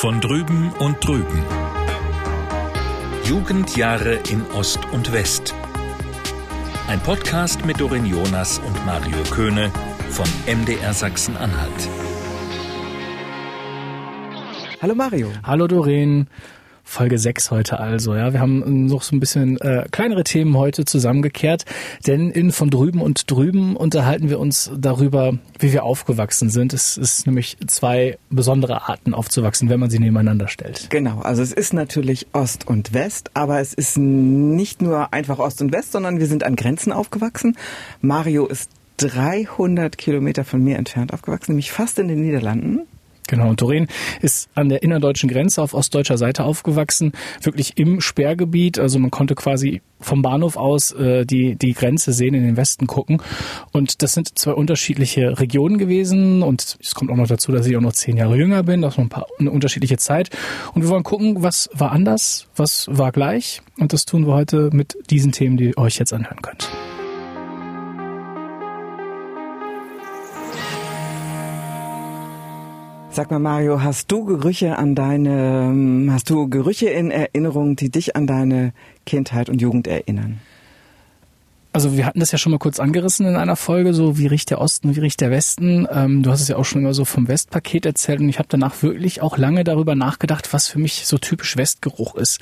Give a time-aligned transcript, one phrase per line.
[0.00, 1.42] Von drüben und drüben.
[3.24, 5.56] Jugendjahre in Ost und West.
[6.86, 9.72] Ein Podcast mit Dorin Jonas und Mario Köhne
[10.08, 11.88] von MDR Sachsen-Anhalt.
[14.80, 15.32] Hallo Mario.
[15.42, 16.28] Hallo Doreen.
[16.88, 18.14] Folge 6 heute also.
[18.14, 21.66] Ja, wir haben noch so ein bisschen äh, kleinere Themen heute zusammengekehrt,
[22.06, 26.72] denn in von drüben und drüben unterhalten wir uns darüber, wie wir aufgewachsen sind.
[26.72, 30.88] Es ist nämlich zwei besondere Arten aufzuwachsen, wenn man sie nebeneinander stellt.
[30.88, 35.60] Genau, also es ist natürlich Ost und West, aber es ist nicht nur einfach Ost
[35.60, 37.58] und West, sondern wir sind an Grenzen aufgewachsen.
[38.00, 42.86] Mario ist 300 Kilometer von mir entfernt aufgewachsen, nämlich fast in den Niederlanden.
[43.28, 43.86] Genau, und Doreen
[44.22, 48.78] ist an der innerdeutschen Grenze auf ostdeutscher Seite aufgewachsen, wirklich im Sperrgebiet.
[48.78, 52.86] Also man konnte quasi vom Bahnhof aus äh, die, die Grenze sehen, in den Westen
[52.86, 53.22] gucken.
[53.72, 56.42] Und das sind zwei unterschiedliche Regionen gewesen.
[56.42, 58.94] Und es kommt auch noch dazu, dass ich auch noch zehn Jahre jünger bin, das
[58.94, 60.30] ist noch ein paar, eine unterschiedliche Zeit.
[60.74, 63.60] Und wir wollen gucken, was war anders, was war gleich.
[63.78, 66.70] Und das tun wir heute mit diesen Themen, die ihr euch jetzt anhören könnt.
[73.18, 78.14] Sag mal, Mario, hast du Gerüche an deine, hast du Gerüche in Erinnerung, die dich
[78.14, 78.72] an deine
[79.06, 80.38] Kindheit und Jugend erinnern?
[81.72, 84.50] Also wir hatten das ja schon mal kurz angerissen in einer Folge, so wie riecht
[84.50, 85.88] der Osten, wie riecht der Westen.
[85.90, 88.46] Ähm, du hast es ja auch schon immer so vom Westpaket erzählt und ich habe
[88.48, 92.38] danach wirklich auch lange darüber nachgedacht, was für mich so typisch Westgeruch ist.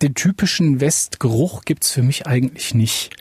[0.00, 3.18] Den typischen Westgeruch gibt's für mich eigentlich nicht.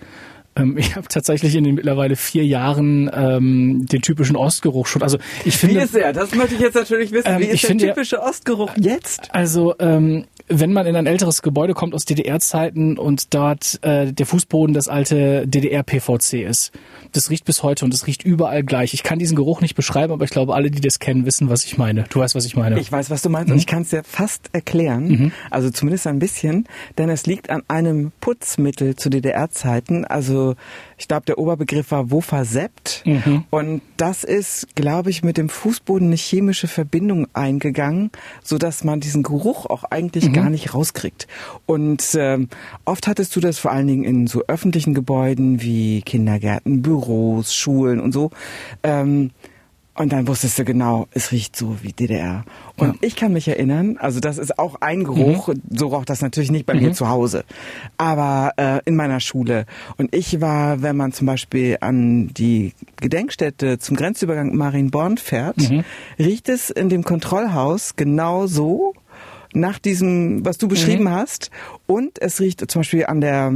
[0.55, 5.01] Ähm, ich habe tatsächlich in den mittlerweile vier Jahren ähm, den typischen Ostgeruch schon.
[5.01, 6.11] Also ich finde, wie ist er?
[6.13, 7.27] Das möchte ich jetzt natürlich wissen.
[7.29, 9.33] Ähm, wie ist ich der finde, typische Ostgeruch jetzt?
[9.33, 14.25] Also ähm, wenn man in ein älteres Gebäude kommt aus DDR-Zeiten und dort äh, der
[14.25, 16.71] Fußboden das alte DDR-PVC ist,
[17.13, 18.93] das riecht bis heute und das riecht überall gleich.
[18.93, 21.63] Ich kann diesen Geruch nicht beschreiben, aber ich glaube, alle, die das kennen, wissen, was
[21.63, 22.03] ich meine.
[22.09, 22.77] Du weißt, was ich meine.
[22.79, 23.53] Ich weiß, was du meinst Mhm.
[23.53, 25.31] und ich kann es dir fast erklären, Mhm.
[25.49, 30.03] also zumindest ein bisschen, denn es liegt an einem Putzmittel zu DDR-Zeiten.
[30.03, 30.40] Also
[30.97, 33.43] ich glaube, der Oberbegriff war Wofasept Mhm.
[33.49, 38.11] und das ist, glaube ich, mit dem Fußboden eine chemische Verbindung eingegangen,
[38.43, 40.33] so dass man diesen Geruch auch eigentlich Mhm.
[40.33, 41.27] gar nicht rauskriegt.
[41.65, 42.49] Und ähm,
[42.85, 47.99] oft hattest du das vor allen Dingen in so öffentlichen Gebäuden wie Kindergärten, Büros, Schulen
[47.99, 48.31] und so.
[48.83, 49.31] Ähm,
[49.93, 52.45] und dann wusstest du genau, es riecht so wie DDR.
[52.77, 52.95] Und Ja.
[53.01, 56.65] ich kann mich erinnern, also das ist auch ein Geruch, so roch das natürlich nicht
[56.65, 57.43] bei mir zu Hause,
[57.97, 59.65] aber äh, in meiner Schule.
[59.97, 65.57] Und ich war, wenn man zum Beispiel an die Gedenkstätte zum Grenzübergang Marienborn fährt,
[66.17, 68.93] riecht es in dem Kontrollhaus genau so
[69.53, 71.51] nach diesem, was du beschrieben hast.
[71.85, 73.51] Und es riecht zum Beispiel an der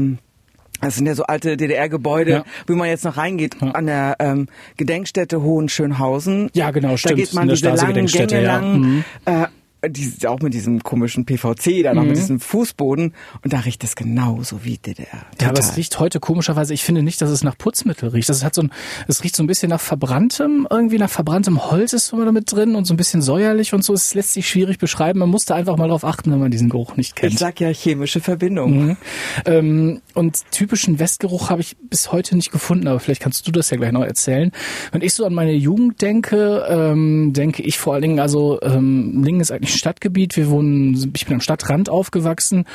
[0.81, 2.43] das sind ja so alte DDR-Gebäude, Ja.
[2.67, 3.71] wie man jetzt noch reingeht, Ja.
[3.71, 4.47] an der ähm,
[4.77, 6.49] Gedenkstätte Hohenschönhausen.
[6.53, 7.15] Ja, genau, Da stimmt.
[7.17, 9.03] geht man diese langen Gänge lang, Mhm.
[9.25, 9.45] äh,
[9.89, 12.07] die, auch mit diesem komischen PVC, dann auch Mhm.
[12.09, 13.13] mit diesem Fußboden.
[13.43, 15.07] Und da riecht es genauso wie DDR.
[15.11, 15.59] Ja, aber Total.
[15.59, 18.29] es riecht heute komischerweise, ich finde nicht, dass es nach Putzmittel riecht.
[18.29, 18.71] Das hat so ein,
[19.07, 22.75] es riecht so ein bisschen nach verbranntem, irgendwie nach verbranntem Holz ist so damit drin
[22.75, 23.93] und so ein bisschen säuerlich und so.
[23.93, 25.19] Es lässt sich schwierig beschreiben.
[25.19, 27.33] Man muss da einfach mal drauf achten, wenn man diesen Geruch nicht kennt.
[27.33, 28.85] Ich sag ja chemische Verbindung.
[28.87, 28.97] Mhm.
[29.45, 33.69] Ähm, und typischen Westgeruch habe ich bis heute nicht gefunden, aber vielleicht kannst du das
[33.69, 34.51] ja gleich noch erzählen.
[34.91, 39.23] Wenn ich so an meine Jugend denke, ähm, denke ich vor allen Dingen, also ähm,
[39.23, 40.35] Lingen ist eigentlich Stadtgebiet.
[40.37, 42.65] Wir wohnen, ich bin am Stadtrand aufgewachsen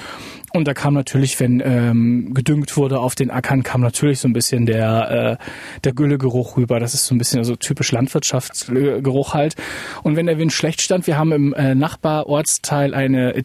[0.53, 4.33] und da kam natürlich, wenn ähm, gedüngt wurde auf den Ackern, kam natürlich so ein
[4.33, 5.44] bisschen der äh,
[5.84, 6.81] der Güllegeruch rüber.
[6.81, 9.55] Das ist so ein bisschen also typisch Landwirtschaftsgeruch halt.
[10.03, 13.43] Und wenn der Wind schlecht stand, wir haben im äh, Nachbarortsteil eine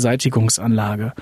[0.00, 1.12] Tierkörperbeseitigungsanlage.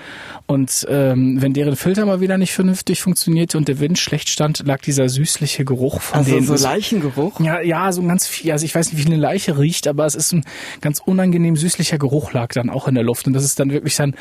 [0.47, 4.63] Und ähm, wenn deren Filter mal wieder nicht vernünftig funktionierte und der Wind schlecht stand,
[4.65, 6.45] lag dieser süßliche Geruch von Also denen.
[6.45, 7.39] so Leichengeruch.
[7.39, 10.05] Ja, ja, so ein ganz viel, also ich weiß nicht, wie eine Leiche riecht, aber
[10.05, 10.43] es ist ein
[10.81, 13.27] ganz unangenehm süßlicher Geruch lag dann auch in der Luft.
[13.27, 14.15] Und das ist dann wirklich dann,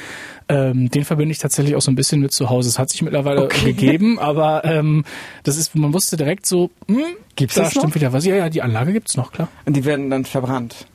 [0.48, 2.68] ähm, den verbinde ich tatsächlich auch so ein bisschen mit zu Hause.
[2.68, 3.72] Es hat sich mittlerweile Okay.
[3.72, 5.04] gegeben, aber ähm,
[5.44, 7.02] das ist, man wusste direkt so, hm,
[7.36, 7.82] Gibt's da das noch?
[7.82, 8.24] stimmt wieder was.
[8.24, 9.48] Ja, ja, die Anlage gibt's noch, klar.
[9.64, 10.86] Und die werden dann verbrannt.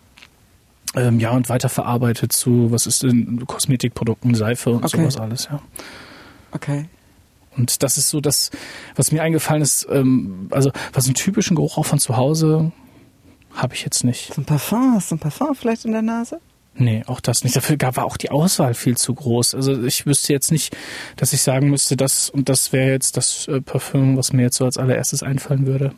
[0.95, 4.97] Ähm, ja, und weiterverarbeitet zu, was ist denn, Kosmetikprodukten, Seife und Okay.
[4.97, 5.61] sowas alles, ja.
[6.51, 6.85] Okay.
[7.57, 8.51] Und das ist so das,
[8.95, 12.71] was mir eingefallen ist, ähm, also was einen typischen Geruch auch von zu Hause
[13.55, 14.33] habe ich jetzt nicht.
[14.33, 16.39] So ein Parfum, hast du ein Parfum vielleicht in der Nase?
[16.75, 17.55] Nee, auch das nicht.
[17.55, 19.53] Dafür gab war auch die Auswahl viel zu groß.
[19.53, 20.75] Also ich wüsste jetzt nicht,
[21.17, 24.57] dass ich sagen müsste, das und das wäre jetzt das äh, Parfüm, was mir jetzt
[24.57, 25.93] so als allererstes einfallen würde.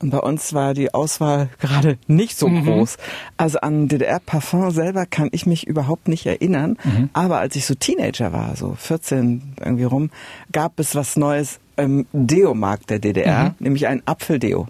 [0.00, 2.64] Und bei uns war die Auswahl gerade nicht so Mhm.
[2.64, 2.96] groß.
[3.36, 6.78] Also an DDR-Parfum selber kann ich mich überhaupt nicht erinnern.
[6.84, 7.10] Mhm.
[7.12, 10.10] Aber als ich so Teenager war, so 14 irgendwie rum,
[10.52, 13.54] gab es was Neues im Deo-Markt der DDR, Mhm.
[13.58, 14.66] nämlich ein Apfeldeo.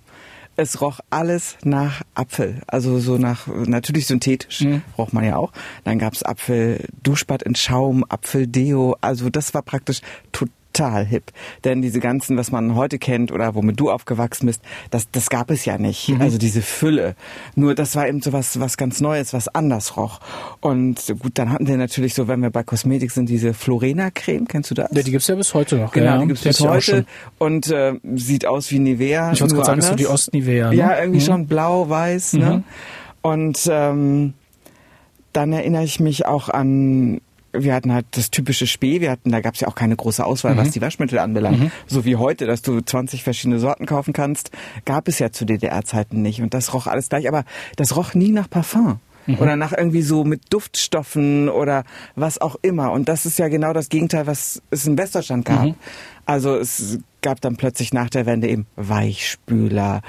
[0.57, 2.63] Es roch alles nach Apfel.
[2.67, 4.83] Also so nach, natürlich synthetisch, mhm.
[4.97, 5.53] roch man ja auch.
[5.85, 8.97] Dann gab's Apfel, Duschbad in Schaum, Apfeldeo.
[9.01, 10.01] Also das war praktisch
[10.33, 11.31] total total hip.
[11.65, 15.51] Denn diese ganzen, was man heute kennt oder womit du aufgewachsen bist, das, das gab
[15.51, 16.09] es ja nicht.
[16.09, 16.21] Mhm.
[16.21, 17.15] Also diese Fülle.
[17.55, 20.21] Nur das war eben so was, was ganz Neues, was anders roch.
[20.61, 24.47] Und gut, dann hatten wir natürlich so, wenn wir bei Kosmetik sind, diese Florena-Creme.
[24.47, 24.91] Kennst du das?
[24.93, 25.93] Ja, die gibt's ja bis heute noch.
[25.93, 27.07] Genau, ja, die gibt's bis heute.
[27.39, 29.33] Und äh, sieht aus wie Nivea.
[29.33, 30.71] Ich wollte gerade sagen, ist so die Ost-Nivea.
[30.71, 30.77] Ne?
[30.77, 31.25] Ja, irgendwie mhm.
[31.25, 32.35] schon blau, weiß.
[32.35, 32.39] Ne?
[32.39, 32.51] Mhm.
[32.51, 32.65] Ne?
[33.23, 34.35] Und ähm,
[35.33, 37.21] dann erinnere ich mich auch an
[37.57, 40.25] wir hatten halt das typische Spee, wir hatten, da gab es ja auch keine große
[40.25, 40.59] Auswahl, mhm.
[40.59, 41.61] was die Waschmittel anbelangt.
[41.61, 41.71] Mhm.
[41.87, 44.51] So wie heute, dass du 20 verschiedene Sorten kaufen kannst,
[44.85, 46.43] gab es ja zu DDR-Zeiten nicht.
[46.43, 47.45] Und das roch alles gleich, aber
[47.77, 49.01] das roch nie nach Parfum.
[49.27, 49.39] Mhm.
[49.39, 51.85] Oder nach irgendwie so mit Duftstoffen oder
[52.15, 52.93] was auch immer.
[52.93, 55.65] Und das ist ja genau das Gegenteil, was es in Westdeutschland gab.
[55.65, 55.75] Mhm.
[56.27, 60.03] Also es gab dann plötzlich nach der Wende eben Weichspüler,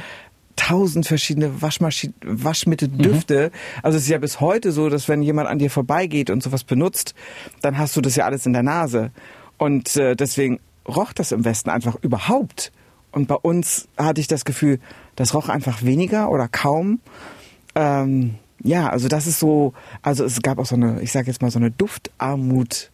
[0.56, 3.52] tausend verschiedene Waschmaschinen, Waschmitteldüfte.
[3.52, 3.82] Mhm.
[3.84, 6.64] Also es ist ja bis heute so, dass wenn jemand an dir vorbeigeht und sowas
[6.64, 7.14] benutzt,
[7.62, 9.12] dann hast du das ja alles in der Nase.
[9.58, 12.72] Und äh, deswegen roch das im Westen einfach überhaupt.
[13.12, 14.80] Und bei uns hatte ich das Gefühl,
[15.16, 17.00] das roch einfach weniger oder kaum.
[17.74, 21.42] Ähm, ja, also das ist so, also es gab auch so eine, ich sage jetzt
[21.42, 22.92] mal so eine Duftarmut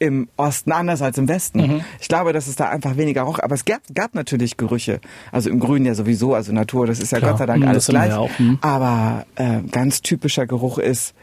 [0.00, 1.60] im Osten anders als im Westen.
[1.60, 1.80] Mhm.
[2.00, 5.00] Ich glaube, dass es da einfach weniger roch, aber es gab, gab natürlich Gerüche.
[5.30, 7.32] Also im Grün ja sowieso, also Natur, das ist ja Klar.
[7.32, 8.14] Gott sei Dank mhm, alles gleich.
[8.14, 8.58] Auch, mhm.
[8.62, 11.14] Aber äh, ganz typischer Geruch ist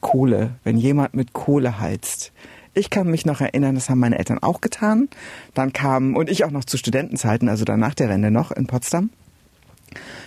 [0.00, 2.32] Kohle, wenn jemand mit Kohle heizt.
[2.72, 5.08] Ich kann mich noch erinnern, das haben meine Eltern auch getan.
[5.52, 8.66] Dann kam, und ich auch noch zu Studentenzeiten, also dann nach der Wende noch in
[8.66, 9.10] Potsdam.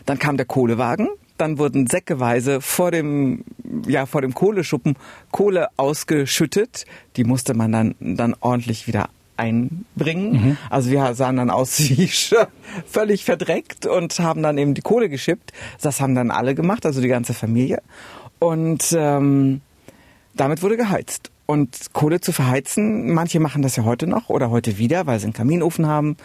[0.05, 3.43] Dann kam der Kohlewagen, dann wurden säckeweise vor dem,
[3.87, 4.95] ja, vor dem Kohleschuppen
[5.31, 6.85] Kohle ausgeschüttet.
[7.15, 10.31] Die musste man dann, dann ordentlich wieder einbringen.
[10.31, 10.57] Mhm.
[10.69, 12.09] Also wir sahen dann aus wie
[12.85, 15.53] völlig verdreckt und haben dann eben die Kohle geschippt.
[15.81, 17.81] Das haben dann alle gemacht, also die ganze Familie.
[18.39, 19.61] Und ähm,
[20.35, 21.31] damit wurde geheizt.
[21.45, 25.27] Und Kohle zu verheizen, manche machen das ja heute noch oder heute wieder, weil sie
[25.27, 26.17] einen Kaminofen haben.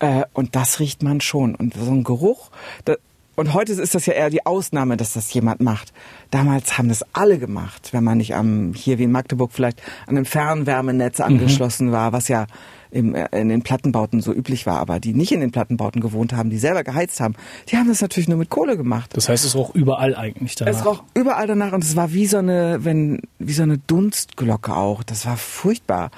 [0.00, 1.54] Äh, und das riecht man schon.
[1.54, 2.50] Und so ein Geruch,
[2.84, 2.96] da,
[3.36, 5.92] und heute ist das ja eher die Ausnahme, dass das jemand macht.
[6.30, 10.16] Damals haben das alle gemacht, wenn man nicht am, hier wie in Magdeburg vielleicht an
[10.16, 11.26] einem Fernwärmenetz mhm.
[11.26, 11.92] angeschlossen mhm.
[11.92, 12.46] war, was ja
[12.90, 16.32] im, äh, in den Plattenbauten so üblich war, aber die nicht in den Plattenbauten gewohnt
[16.32, 17.34] haben, die selber geheizt haben,
[17.68, 19.10] die haben das natürlich nur mit Kohle gemacht.
[19.14, 20.72] Das heißt, es roch überall eigentlich danach.
[20.72, 24.74] Es roch überall danach und es war wie so eine, wenn, wie so eine Dunstglocke
[24.74, 25.02] auch.
[25.02, 26.10] Das war furchtbar.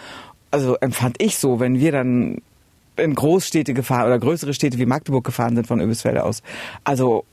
[0.51, 2.39] Also empfand ich so, wenn wir dann
[2.99, 6.43] in Großstädte gefahren oder größere Städte wie Magdeburg gefahren sind von Öbisfelde aus.
[6.85, 7.25] Also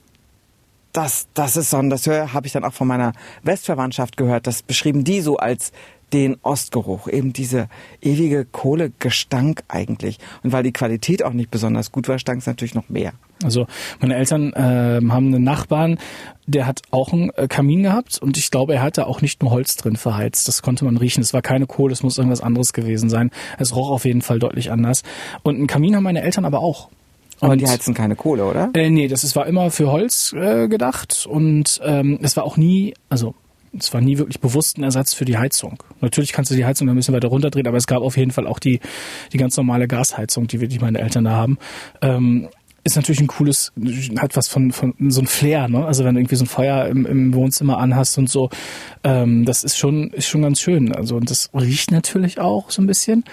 [0.94, 3.12] das, das ist so, das habe ich dann auch von meiner
[3.44, 4.48] Westverwandtschaft gehört.
[4.48, 5.72] Das beschrieben die so als
[6.16, 7.68] den Ostgeruch, eben diese
[8.02, 10.18] ewige Kohlegestank eigentlich.
[10.44, 13.12] Und weil die Qualität auch nicht besonders gut war, stank es natürlich noch mehr.
[13.44, 13.68] Also
[14.00, 16.00] meine Eltern äh, haben einen Nachbarn,
[16.48, 19.52] der hat auch einen äh, Kamin gehabt und ich glaube, er hatte auch nicht nur
[19.52, 20.48] Holz drin verheizt.
[20.48, 21.22] Das konnte man riechen.
[21.22, 23.30] Es war keine Kohle, es muss irgendwas anderes gewesen sein.
[23.60, 25.04] Es roch auf jeden Fall deutlich anders.
[25.44, 26.90] Und einen Kamin haben meine Eltern aber auch.
[27.42, 28.70] Aber und, die heizen keine Kohle, oder?
[28.74, 32.56] Äh, nee, das ist, war immer für Holz äh, gedacht und ähm, es war auch
[32.56, 33.36] nie, also
[33.78, 35.82] es war nie wirklich bewusst ein Ersatz für die Heizung.
[36.02, 38.48] Natürlich kannst du die Heizung ein bisschen weiter runterdrehen, aber es gab auf jeden Fall
[38.48, 38.80] auch die,
[39.34, 41.58] die ganz normale Gasheizung, die wirklich meine Eltern da haben.
[42.02, 42.50] Ähm,
[42.86, 43.74] ist natürlich ein cooles,
[44.20, 45.86] hat was von, von so ein Flair, ne?
[45.86, 48.52] Also wenn du irgendwie so ein Feuer im, im Wohnzimmer anhast und so,
[49.04, 50.94] ähm, das ist schon, ist schon ganz schön.
[50.94, 53.24] Also und das riecht natürlich auch so ein bisschen.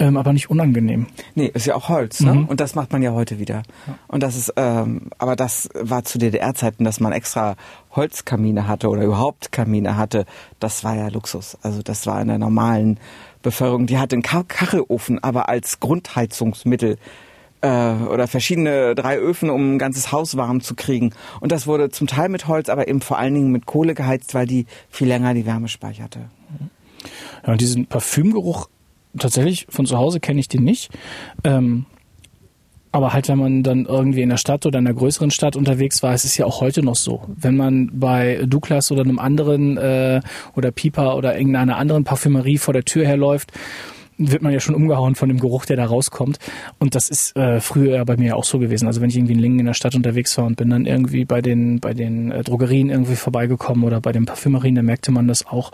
[0.00, 1.06] Ähm, aber nicht unangenehm.
[1.34, 2.34] Nee, ist ja auch Holz, ne?
[2.34, 2.44] Mhm.
[2.46, 3.62] Und das macht man ja heute wieder.
[3.86, 3.98] Ja.
[4.06, 7.56] Und das ist, ähm, aber das war zu DDR-Zeiten, dass man extra
[7.96, 10.24] Holzkamine hatte oder überhaupt Kamine hatte.
[10.60, 11.58] Das war ja Luxus.
[11.62, 13.00] Also das war in der normalen
[13.42, 13.86] Bevölkerung.
[13.86, 16.96] Die hatte einen Kachelofen, aber als Grundheizungsmittel
[17.60, 21.12] äh, oder verschiedene drei Öfen, um ein ganzes Haus warm zu kriegen.
[21.40, 24.34] Und das wurde zum Teil mit Holz, aber eben vor allen Dingen mit Kohle geheizt,
[24.34, 26.20] weil die viel länger die Wärme speicherte.
[27.44, 28.68] Ja, und diesen Parfümgeruch
[29.16, 30.90] tatsächlich von zu Hause kenne ich den nicht.
[31.44, 31.86] Ähm,
[32.90, 36.02] aber halt, wenn man dann irgendwie in der Stadt oder in einer größeren Stadt unterwegs
[36.02, 37.22] war, ist es ja auch heute noch so.
[37.28, 40.20] Wenn man bei Douglas oder einem anderen äh,
[40.56, 43.52] oder Piper oder irgendeiner anderen Parfümerie vor der Tür herläuft
[44.18, 46.38] wird man ja schon umgehauen von dem Geruch, der da rauskommt.
[46.78, 48.86] Und das ist äh, früher ja bei mir auch so gewesen.
[48.86, 51.24] Also wenn ich irgendwie in Lingen in der Stadt unterwegs war und bin dann irgendwie
[51.24, 55.28] bei den bei den äh, Drogerien irgendwie vorbeigekommen oder bei den Parfümerien, da merkte man
[55.28, 55.70] das auch.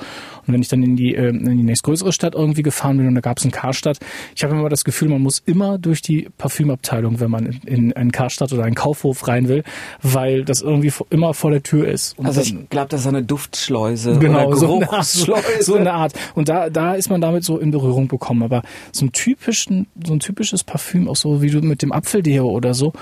[0.46, 3.14] Und wenn ich dann in die äh, in die nächstgrößere Stadt irgendwie gefahren bin und
[3.14, 3.98] da gab es einen Karstadt,
[4.36, 7.92] ich habe immer das Gefühl, man muss immer durch die Parfümabteilung, wenn man in, in
[7.94, 9.64] einen Karstadt oder einen Kaufhof rein will,
[10.02, 12.18] weil das irgendwie immer vor der Tür ist.
[12.18, 15.24] Und also ich glaube, das ist eine Duftschleuse genau, oder Geruchsschleuse.
[15.24, 16.12] So eine, Art, so eine Art.
[16.34, 18.42] Und da da ist man damit so in Berührung bekommen kommen.
[18.42, 18.62] Aber
[18.92, 22.74] so ein typischen, so ein typisches Parfüm, auch so wie du mit dem Apfeldeo oder
[22.74, 22.92] so,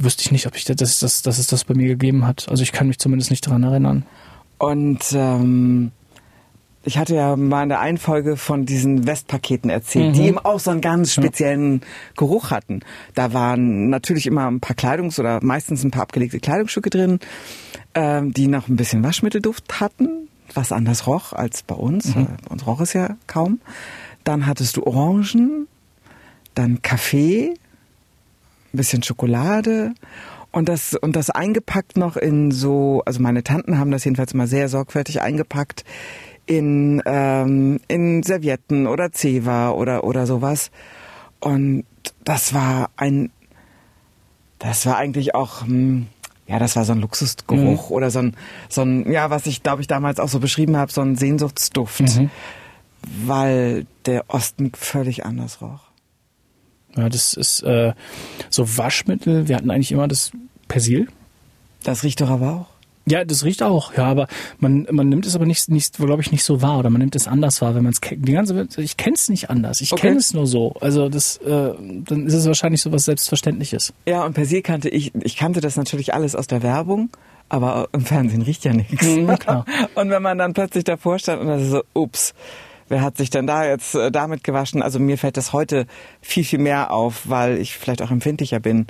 [0.00, 2.48] wüsste ich nicht, ob ich das, dass, dass, dass es das bei mir gegeben hat.
[2.48, 4.04] Also ich kann mich zumindest nicht daran erinnern.
[4.58, 5.92] Und ähm,
[6.82, 10.12] ich hatte ja mal in der einen Folge von diesen Westpaketen erzählt, Mhm.
[10.14, 11.80] die eben auch so einen ganz speziellen
[12.16, 12.80] Geruch hatten.
[13.14, 17.20] Da waren natürlich immer ein paar Kleidungs- oder meistens ein paar abgelegte Kleidungsstücke drin,
[17.94, 22.14] ähm, die noch ein bisschen Waschmittelduft hatten, was anders roch als bei uns.
[22.14, 22.22] Mhm.
[22.22, 23.60] Äh, Bei uns roch es ja kaum.
[24.24, 25.68] Dann hattest du Orangen,
[26.54, 27.54] dann Kaffee,
[28.72, 29.94] ein bisschen Schokolade
[30.50, 34.46] und das und das eingepackt noch in so, also meine Tanten haben das jedenfalls immer
[34.46, 35.84] sehr sorgfältig eingepackt
[36.46, 40.70] in ähm, in Servietten oder Zewa oder oder sowas.
[41.40, 41.84] Und
[42.24, 43.30] das war ein
[44.58, 46.06] das war eigentlich auch hm,
[46.46, 48.36] ja, das war so ein Luxusgeruch oder so ein,
[48.68, 52.20] so ein, ja, was ich glaube ich damals auch so beschrieben habe, so ein Sehnsuchtsduft,
[53.24, 55.80] weil der Osten völlig anders roch.
[56.96, 57.92] Ja, das ist äh,
[58.50, 59.48] so Waschmittel.
[59.48, 60.30] Wir hatten eigentlich immer das
[60.68, 61.08] Persil.
[61.82, 62.66] Das riecht doch aber auch.
[63.06, 66.32] Ja, das riecht auch, ja, aber man, man nimmt es aber nicht, nicht glaube ich,
[66.32, 68.26] nicht so wahr oder man nimmt es anders wahr, wenn man es kennt.
[68.26, 69.82] Die ganze, ich kenne es nicht anders.
[69.82, 70.06] Ich Okay.
[70.06, 70.72] kenne es nur so.
[70.80, 73.92] Also das, äh, dann ist es wahrscheinlich so was Selbstverständliches.
[74.06, 77.10] Ja, und Persil kannte ich, ich kannte das natürlich alles aus der Werbung,
[77.50, 79.04] aber im Fernsehen riecht ja nichts.
[79.06, 79.28] Mhm.
[79.96, 82.32] Und wenn man dann plötzlich davor stand und das ist so, ups,
[82.94, 84.80] wer hat sich denn da jetzt äh, damit gewaschen?
[84.80, 85.86] Also mir fällt das heute
[86.20, 88.86] viel, viel mehr auf, weil ich vielleicht auch empfindlicher bin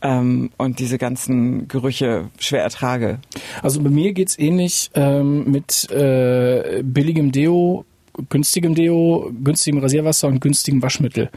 [0.00, 3.18] ähm, und diese ganzen Gerüche schwer ertrage.
[3.60, 7.84] Also bei mir geht's ähnlich ähm, mit äh, billigem Deo,
[8.28, 11.28] günstigem Deo, günstigem Rasierwasser und günstigem Waschmittel.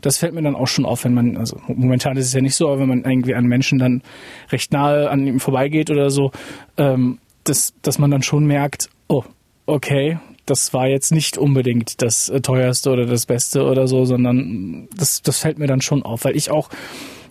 [0.00, 2.54] Das fällt mir dann auch schon auf, wenn man, also momentan ist es ja nicht
[2.54, 4.00] so, aber wenn man irgendwie an Menschen dann
[4.50, 6.30] recht nahe an ihm vorbeigeht oder so,
[6.78, 9.24] ähm, dass, dass man dann schon merkt, oh,
[9.66, 14.88] okay, das war jetzt nicht unbedingt das äh, teuerste oder das Beste oder so, sondern
[14.96, 16.70] das, das fällt mir dann schon auf, weil ich auch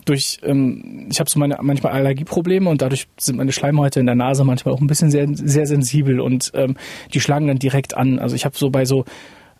[0.04, 4.14] durch, ähm, ich habe so meine manchmal Allergieprobleme und dadurch sind meine Schleimhäute in der
[4.14, 6.76] Nase manchmal auch ein bisschen sehr, sehr sensibel und ähm,
[7.12, 8.18] die schlagen dann direkt an.
[8.18, 9.04] Also ich habe so bei so,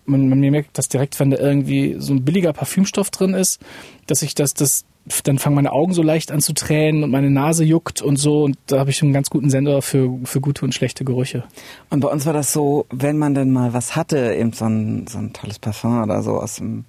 [0.07, 3.61] man, man merkt das direkt, wenn da irgendwie so ein billiger Parfümstoff drin ist,
[4.07, 4.85] dass ich das, das,
[5.25, 8.45] dann fangen meine Augen so leicht an zu tränen und meine Nase juckt und so
[8.45, 11.45] und da habe ich einen ganz guten Sender für, für gute und schlechte Gerüche.
[11.91, 15.07] Und bei uns war das so, wenn man denn mal was hatte, eben so ein,
[15.07, 16.85] so ein tolles Parfum oder so aus dem,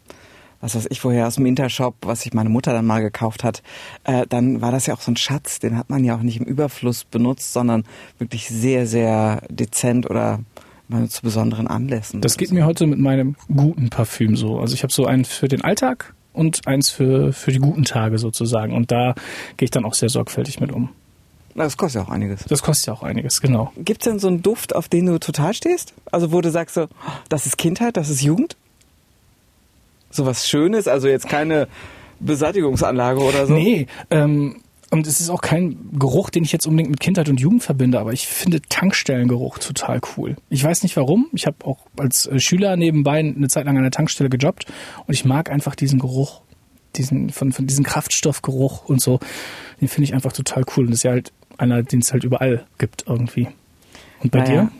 [0.62, 3.62] was weiß ich woher, aus dem Intershop, was sich meine Mutter dann mal gekauft hat,
[4.04, 6.40] äh, dann war das ja auch so ein Schatz, den hat man ja auch nicht
[6.40, 7.84] im Überfluss benutzt, sondern
[8.18, 10.40] wirklich sehr, sehr dezent oder
[10.88, 12.22] mal zu besonderen Anlässen.
[12.22, 14.60] Das geht mir heute mit meinem guten Parfüm so.
[14.60, 18.18] Also ich habe so einen für den Alltag und eins für, für die guten Tage
[18.20, 18.74] sozusagen.
[18.74, 19.16] Und da
[19.58, 20.90] gehe ich dann auch sehr sorgfältig mit um.
[21.56, 22.46] Na, Das kostet ja auch einiges.
[22.46, 23.72] Das kostet ja auch einiges, genau.
[23.78, 25.94] Gibt's denn so einen Duft, auf den du total stehst?
[26.12, 26.88] Also wo du sagst so,
[27.30, 28.56] das ist Kindheit, das ist Jugend?
[30.12, 31.68] So was Schönes, also jetzt keine
[32.20, 33.54] Beseitigungsanlage oder so?
[33.54, 37.40] Nee, ähm, und es ist auch kein Geruch, den ich jetzt unbedingt mit Kindheit und
[37.40, 40.36] Jugend verbinde, aber ich finde Tankstellengeruch total cool.
[40.50, 41.28] Ich weiß nicht warum.
[41.34, 44.66] Ich habe auch als äh, Schüler nebenbei eine Zeit lang an der Tankstelle gejobbt
[45.06, 46.42] und ich mag einfach diesen Geruch,
[46.96, 49.20] diesen von, von diesem Kraftstoffgeruch und so.
[49.82, 50.86] Den finde ich einfach total cool.
[50.86, 53.48] Und das ist ja halt einer, den es halt überall gibt irgendwie.
[54.24, 54.72] Und bei Naja, dir?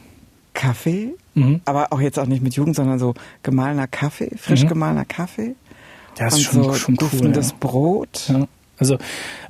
[0.54, 1.62] Kaffee, Mhm.
[1.66, 4.70] aber auch jetzt auch nicht mit Jugend, sondern so gemahlener Kaffee, frisch Mhm.
[4.70, 5.56] gemahlener Kaffee.
[6.18, 6.98] Ja, ist und schon, so schon cool.
[7.10, 7.56] duftendes Ja.
[7.60, 8.48] Brot, Ja.
[8.78, 8.98] Also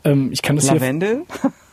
[0.03, 1.24] ähm, ich kann das hier Lavendel.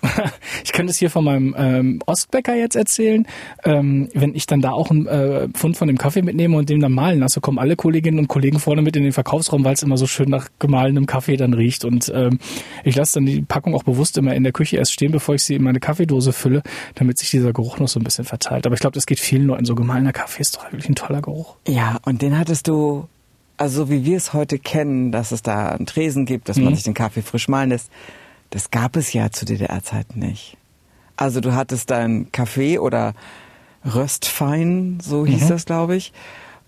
[0.64, 3.26] ich kann das hier von meinem ähm, Ostbäcker jetzt erzählen.
[3.64, 6.80] Ähm, wenn ich dann da auch einen äh, Pfund von dem Kaffee mitnehme und den
[6.80, 9.82] dann mahlen lasse, kommen alle Kolleginnen und Kollegen vorne mit in den Verkaufsraum, weil es
[9.82, 11.84] immer so schön nach gemahlenem Kaffee dann riecht.
[11.84, 12.38] Und ähm,
[12.84, 15.44] ich lasse dann die Packung auch bewusst immer in der Küche erst stehen, bevor ich
[15.44, 16.62] sie in meine Kaffeedose fülle,
[16.94, 18.66] damit sich dieser Geruch noch so ein bisschen verteilt.
[18.66, 19.75] Aber ich glaube, das geht vielen Leuten so.
[19.75, 21.56] Gemahlener Kaffee ist doch wirklich ein toller Geruch.
[21.66, 23.08] Ja, und den hattest du,
[23.56, 26.73] also so wie wir es heute kennen, dass es da einen Tresen gibt, dass man
[26.73, 26.75] Mhm.
[26.75, 27.90] sich den Kaffee frisch mahlen lässt,
[28.50, 30.56] das gab es ja zu DDR-Zeiten nicht.
[31.16, 33.14] Also du hattest deinen Kaffee oder
[33.84, 35.49] Röstfein, so hieß Mhm.
[35.49, 36.12] das, glaube ich.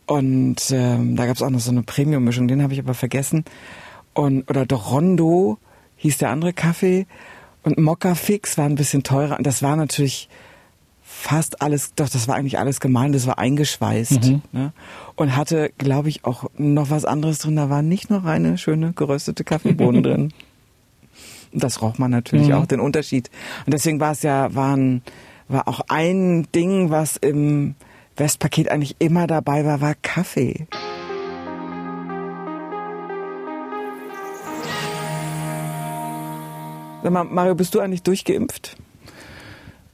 [0.06, 3.44] Und ähm, da gab es auch noch so eine Premium-Mischung, den habe ich aber vergessen.
[4.14, 5.58] Und, oder Dorondo
[5.96, 7.06] hieß der andere Kaffee.
[7.64, 9.36] Und Mokka Fix war ein bisschen teurer.
[9.38, 10.28] Und das war natürlich
[11.26, 14.24] fast alles, doch, das war eigentlich alles gemahlen, das war eingeschweißt.
[14.26, 14.42] Mhm.
[14.52, 14.72] Ne?
[15.16, 17.56] Und hatte, glaube ich, auch noch was anderes drin.
[17.56, 20.32] Da waren nicht nur reine, schöne, geröstete Kaffeebohnen drin.
[21.52, 22.54] Und das roch man natürlich Mhm.
[22.54, 23.30] auch, den Unterschied.
[23.64, 25.02] Und deswegen war es ja, waren,
[25.48, 27.74] war auch ein Ding, was im
[28.16, 30.66] Westpaket eigentlich immer dabei war, war Kaffee.
[37.02, 38.76] Sag mal, Mario, bist du eigentlich durchgeimpft?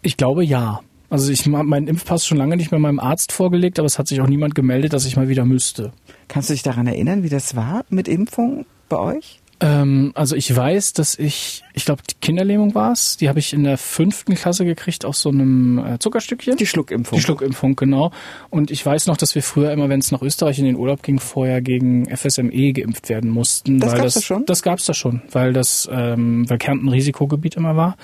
[0.02, 0.80] Ich glaube ja.
[1.12, 4.09] Also ich habe meinen Impfpass schon lange nicht mehr meinem Arzt vorgelegt, aber es hat
[4.09, 5.92] sich auch niemand gemeldet, dass ich mal wieder müsste.
[6.26, 9.40] Kannst du dich daran erinnern, wie das war mit Impfung bei euch?
[9.61, 13.19] Ähm, also ich weiß, dass ich, ich glaube, die Kinderlähmung war es.
[13.19, 16.57] Die habe ich in der fünften Klasse gekriegt aus so einem äh, Zuckerstückchen.
[16.57, 17.19] Die Schluckimpfung.
[17.19, 18.11] Die Schluckimpfung, genau.
[18.49, 21.02] Und ich weiß noch, dass wir früher immer, wenn es nach Österreich in den Urlaub
[21.02, 23.81] ging, vorher gegen FSME geimpft werden mussten.
[23.81, 24.47] Das gab's das da schon?
[24.47, 27.97] Das gab's da schon, weil das, ähm, weil Kärnten Risikogebiet immer war.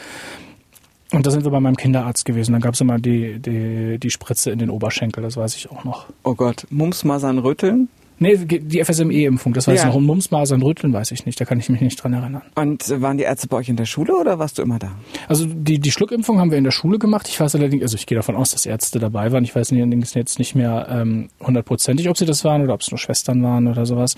[1.12, 2.52] Und da sind wir bei meinem Kinderarzt gewesen.
[2.52, 6.06] Da gab's immer die, die, die Spritze in den Oberschenkel, das weiß ich auch noch.
[6.22, 7.88] Oh Gott, Mumps, Masern, Rütteln.
[8.20, 9.82] Nee, die FSME-Impfung, das weiß Ja.
[9.82, 9.94] ich noch.
[9.94, 12.42] Und Mumps, Masern, Rütteln weiß ich nicht, da kann ich mich nicht dran erinnern.
[12.56, 14.90] Und waren die Ärzte bei euch in der Schule oder warst du immer da?
[15.28, 17.28] Also die, die Schluckimpfung haben wir in der Schule gemacht.
[17.28, 19.44] Ich weiß allerdings, also ich gehe davon aus, dass Ärzte dabei waren.
[19.44, 22.90] Ich weiß allerdings jetzt nicht mehr ähm, hundertprozentig, ob sie das waren oder ob es
[22.90, 24.16] nur Schwestern waren oder sowas.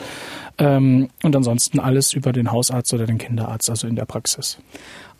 [0.56, 4.56] Ähm, und ansonsten alles über den Hausarzt oder den Kinderarzt, also in der Praxis.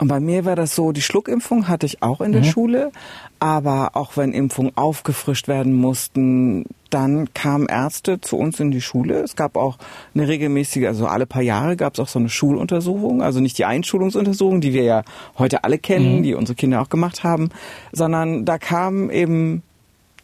[0.01, 2.91] Und bei mir war das so, die Schluckimpfung hatte ich auch in der Schule,
[3.39, 9.21] aber auch wenn Impfungen aufgefrischt werden mussten, dann kamen Ärzte zu uns in die Schule.
[9.21, 9.77] Es gab auch
[10.15, 13.67] eine regelmäßige, also alle paar Jahre gab es auch so eine Schuluntersuchung, also nicht die
[13.67, 15.05] Einschulungsuntersuchung, die wir ja
[15.37, 17.51] heute alle kennen, die unsere Kinder auch gemacht haben,
[17.93, 19.63] sondern da kam eben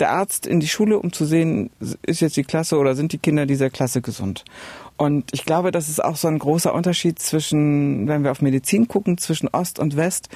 [0.00, 1.70] der Arzt in die Schule, um zu sehen,
[2.02, 4.44] ist jetzt die Klasse oder sind die Kinder dieser Klasse gesund.
[4.96, 8.88] Und ich glaube, das ist auch so ein großer Unterschied zwischen, wenn wir auf Medizin
[8.88, 10.28] gucken, zwischen Ost und West,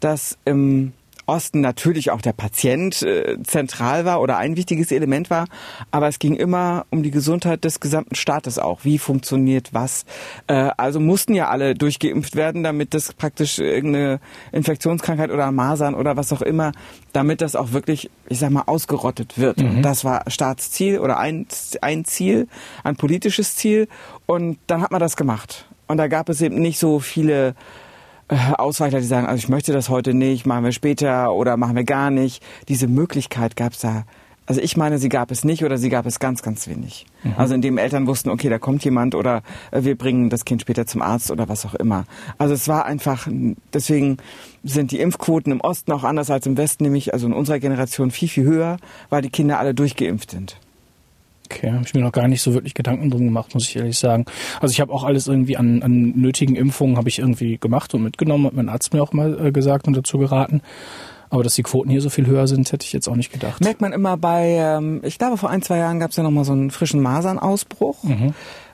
[0.00, 0.92] dass im
[1.28, 5.46] Osten natürlich auch der Patient äh, zentral war oder ein wichtiges Element war,
[5.90, 8.84] aber es ging immer um die Gesundheit des gesamten Staates auch.
[8.84, 10.04] Wie funktioniert was?
[10.46, 14.20] Äh, also mussten ja alle durchgeimpft werden, damit das praktisch irgendeine
[14.52, 16.72] Infektionskrankheit oder Masern oder was auch immer,
[17.12, 19.60] damit das auch wirklich, ich sag mal, ausgerottet wird.
[19.60, 21.46] Und das war Staatsziel oder ein,
[21.80, 22.48] ein Ziel,
[22.84, 23.88] ein politisches Ziel.
[24.26, 25.66] Und dann hat man das gemacht.
[25.86, 27.54] Und da gab es eben nicht so viele
[28.28, 31.84] Ausweichler, die sagen, also ich möchte das heute nicht, machen wir später oder machen wir
[31.84, 32.42] gar nicht.
[32.68, 34.04] Diese Möglichkeit gab es da.
[34.48, 37.04] Also ich meine, sie gab es nicht oder sie gab es ganz, ganz wenig.
[37.36, 39.42] Also indem Eltern wussten, okay, da kommt jemand oder
[39.72, 42.06] äh, wir bringen das Kind später zum Arzt oder was auch immer.
[42.38, 43.28] Also es war einfach,
[43.74, 44.16] deswegen
[44.64, 48.10] sind die Impfquoten im Osten auch anders als im Westen, nämlich also in unserer Generation
[48.10, 48.78] viel, viel höher,
[49.10, 50.56] weil die Kinder alle durchgeimpft sind.
[51.50, 53.98] Okay, habe ich mir noch gar nicht so wirklich Gedanken drum gemacht, muss ich ehrlich
[53.98, 54.26] sagen.
[54.60, 58.02] Also ich habe auch alles irgendwie an, an nötigen Impfungen habe ich irgendwie gemacht und
[58.02, 60.60] mitgenommen, hat mein Arzt mir auch mal äh, gesagt und dazu geraten.
[61.30, 63.62] Aber dass die Quoten hier so viel höher sind, hätte ich jetzt auch nicht gedacht.
[63.62, 66.44] Merkt man immer bei, ähm, ich glaube vor ein, zwei Jahren gab es ja nochmal
[66.44, 68.04] so einen frischen Masernausbruch.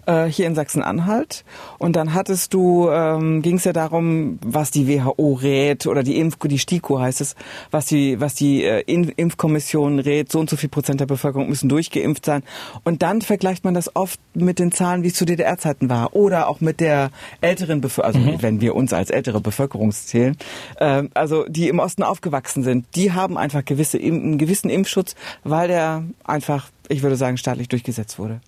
[0.07, 1.45] Äh, hier in Sachsen-Anhalt.
[1.79, 6.19] Und dann hattest du, ähm, ging es ja darum, was die WHO rät oder die
[6.19, 7.37] Impf, die STIKO heißt es,
[7.71, 11.71] was die, was die äh, Impfkommission rät, so und so viel Prozent der Bevölkerung müssen
[11.71, 12.43] durchgeimpft sein.
[12.85, 16.49] Und dann vergleicht man das oft mit den Zahlen, wie es zu DDR-Zeiten war oder
[16.49, 20.37] auch mit der älteren Bevölkerung, also wenn wir uns als ältere Bevölkerung zählen,
[20.81, 25.15] ähm, also die im Osten aufgewachsen sind, die haben einfach gewisse, einen gewissen Impfschutz,
[25.45, 28.41] weil der einfach, ich würde sagen, staatlich durchgesetzt wurde.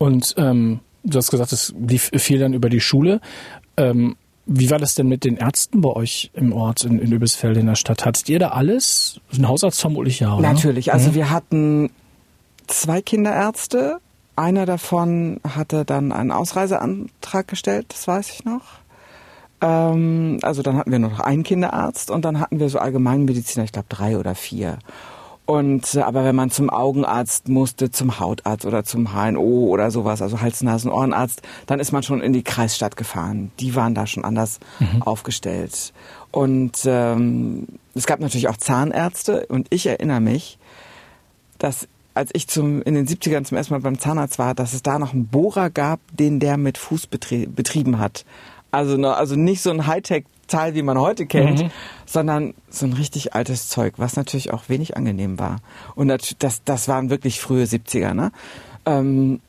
[0.00, 3.20] Und ähm, du hast gesagt, es lief viel dann über die Schule.
[3.76, 7.58] Ähm, wie war das denn mit den Ärzten bei euch im Ort in, in Übelsfeld
[7.58, 8.06] in der Stadt?
[8.06, 9.20] Hattet ihr da alles?
[9.30, 10.48] Ein Hausarzt vermutlich ja, oder?
[10.48, 10.94] Natürlich.
[10.94, 11.90] Also wir hatten
[12.66, 13.98] zwei Kinderärzte.
[14.36, 18.62] Einer davon hatte dann einen Ausreiseantrag gestellt, das weiß ich noch.
[19.60, 23.66] Ähm, also dann hatten wir nur noch einen Kinderarzt und dann hatten wir so Allgemeinmediziner,
[23.66, 24.78] ich glaube drei oder vier.
[25.50, 30.22] Und äh, aber wenn man zum Augenarzt musste, zum Hautarzt oder zum HNO oder sowas,
[30.22, 33.50] also Hals, Nasen, Ohrenarzt, dann ist man schon in die Kreisstadt gefahren.
[33.58, 34.60] Die waren da schon anders
[35.00, 35.92] aufgestellt.
[36.30, 40.56] Und ähm, es gab natürlich auch Zahnärzte und ich erinnere mich,
[41.58, 44.82] dass als ich zum, in den 70ern zum ersten Mal beim Zahnarzt war, dass es
[44.82, 48.24] da noch einen Bohrer gab, den der mit Fuß betrie betrieben hat.
[48.70, 51.70] Also, ne, also nicht so ein Hightech-Teil, wie man heute kennt,
[52.06, 55.56] sondern so ein richtig altes Zeug, was natürlich auch wenig angenehm war.
[55.94, 58.14] Und das, das waren wirklich frühe 70er.
[58.14, 58.32] Ne?
[58.86, 59.40] Ähm,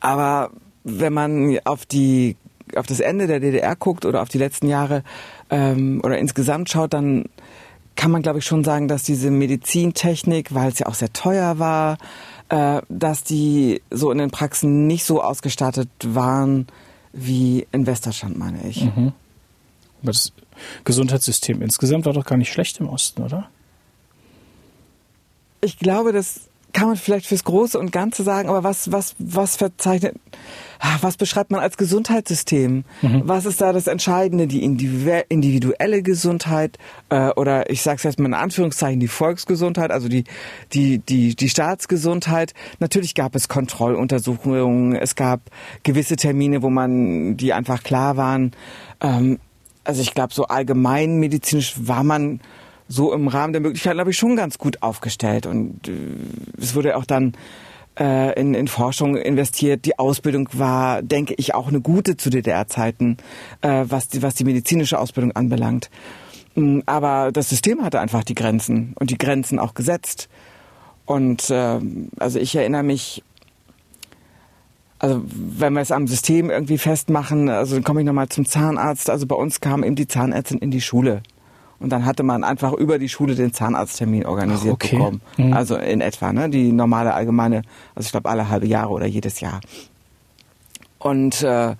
[0.00, 0.50] aber
[0.84, 2.36] wenn man auf die
[2.74, 5.04] auf das Ende der DDR guckt oder auf die letzten Jahre
[5.50, 7.26] ähm, oder insgesamt schaut, dann
[7.94, 11.60] kann man glaube ich schon sagen, dass diese Medizintechnik, weil es ja auch sehr teuer
[11.60, 11.96] war,
[12.48, 16.66] äh, dass die so in den Praxen nicht so ausgestattet waren
[17.16, 18.82] wie in Westdeutschland, meine ich.
[20.02, 20.32] Aber das
[20.84, 23.48] Gesundheitssystem insgesamt war doch gar nicht schlecht im Osten, oder?
[25.66, 29.56] ich glaube, das kann man vielleicht fürs Große und Ganze sagen, aber was, was, was
[29.56, 30.14] verzeichnet,
[30.78, 32.84] ah, was beschreibt man als Gesundheitssystem?
[33.24, 34.46] Was ist da das Entscheidende?
[34.46, 36.76] Die individu- individuelle Gesundheit
[37.08, 40.24] äh, oder ich sage es jetzt mal in Anführungszeichen die Volksgesundheit, also die,
[40.74, 42.52] die, die, die Staatsgesundheit.
[42.78, 45.40] Natürlich gab es Kontrolluntersuchungen, es gab
[45.82, 48.52] gewisse Termine, wo man, die einfach klar waren.
[49.00, 49.38] Ähm,
[49.82, 52.40] also ich glaube, so allgemein medizinisch war man
[52.88, 55.46] so im Rahmen der Möglichkeiten, glaube ich, schon ganz gut aufgestellt.
[55.46, 55.92] Und äh,
[56.60, 57.32] es wurde auch dann
[57.98, 59.84] äh, in, in Forschung investiert.
[59.84, 63.16] Die Ausbildung war, denke ich, auch eine gute zu DDR-Zeiten,
[63.62, 65.90] äh, was, die, was die medizinische Ausbildung anbelangt.
[66.54, 70.28] Mm, aber das System hatte einfach die Grenzen und die Grenzen auch gesetzt.
[71.04, 71.80] Und äh,
[72.18, 73.22] also ich erinnere mich,
[74.98, 79.10] also wenn wir es am System irgendwie festmachen, also dann komme ich nochmal zum Zahnarzt.
[79.10, 81.22] Also bei uns kam eben die Zahnärztin in die Schule.
[81.78, 84.96] Und dann hatte man einfach über die Schule den Zahnarzttermin organisiert Ach, okay.
[84.96, 85.20] bekommen.
[85.36, 85.52] Mhm.
[85.52, 86.48] Also in etwa, ne?
[86.48, 87.62] Die normale allgemeine,
[87.94, 89.60] also ich glaube alle halbe Jahre oder jedes Jahr.
[90.98, 91.76] Und äh,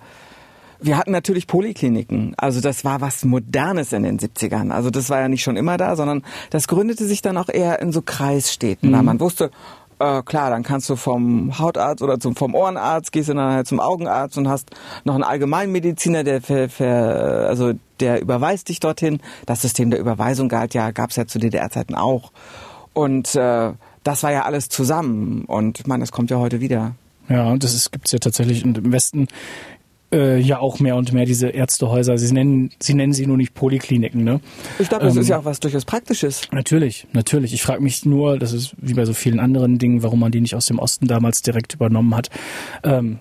[0.79, 2.35] wir hatten natürlich Polikliniken.
[2.37, 4.69] Also das war was Modernes in den 70ern.
[4.71, 7.81] Also das war ja nicht schon immer da, sondern das gründete sich dann auch eher
[7.81, 8.93] in so Kreisstädten, mhm.
[8.93, 9.51] weil man wusste,
[9.99, 13.67] äh, klar, dann kannst du vom Hautarzt oder zum, vom Ohrenarzt, gehst du dann halt
[13.67, 14.69] zum Augenarzt und hast
[15.03, 19.19] noch einen Allgemeinmediziner, der für, für, also der überweist dich dorthin.
[19.45, 22.31] Das System der Überweisung galt ja, gab es ja zu DDR-Zeiten auch.
[22.93, 25.45] Und äh, das war ja alles zusammen.
[25.45, 26.95] Und ich meine, das kommt ja heute wieder.
[27.29, 28.63] Ja, das gibt es ja tatsächlich.
[28.63, 29.27] Und im Westen
[30.11, 32.17] äh, ja auch mehr und mehr diese Ärztehäuser.
[32.17, 34.39] Sie nennen, sie nennen sie nur nicht Polikliniken, ne?
[34.79, 36.41] Ich glaube, das ähm, ist ja auch was durchaus Praktisches.
[36.51, 37.53] Natürlich, natürlich.
[37.53, 40.41] Ich frage mich nur, das ist wie bei so vielen anderen Dingen, warum man die
[40.41, 42.29] nicht aus dem Osten damals direkt übernommen hat.
[42.83, 43.19] Ähm,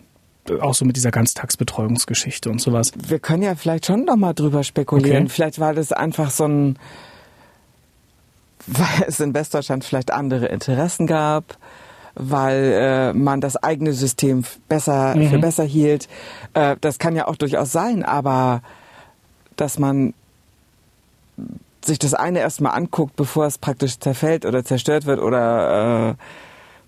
[0.61, 2.93] auch so mit dieser Ganztagsbetreuungsgeschichte und sowas.
[3.09, 5.25] Wir können ja vielleicht schon noch mal drüber spekulieren.
[5.25, 5.33] Okay.
[5.33, 6.79] Vielleicht war das einfach so ein,
[8.69, 11.59] weil es in Westdeutschland vielleicht andere Interessen gab
[12.17, 15.29] weil äh, man das eigene System besser mhm.
[15.29, 16.09] für besser hielt.
[16.55, 18.63] Äh, das kann ja auch durchaus sein, aber
[19.57, 20.15] dass man
[21.85, 26.15] sich das eine erstmal anguckt, bevor es praktisch zerfällt oder zerstört wird oder äh,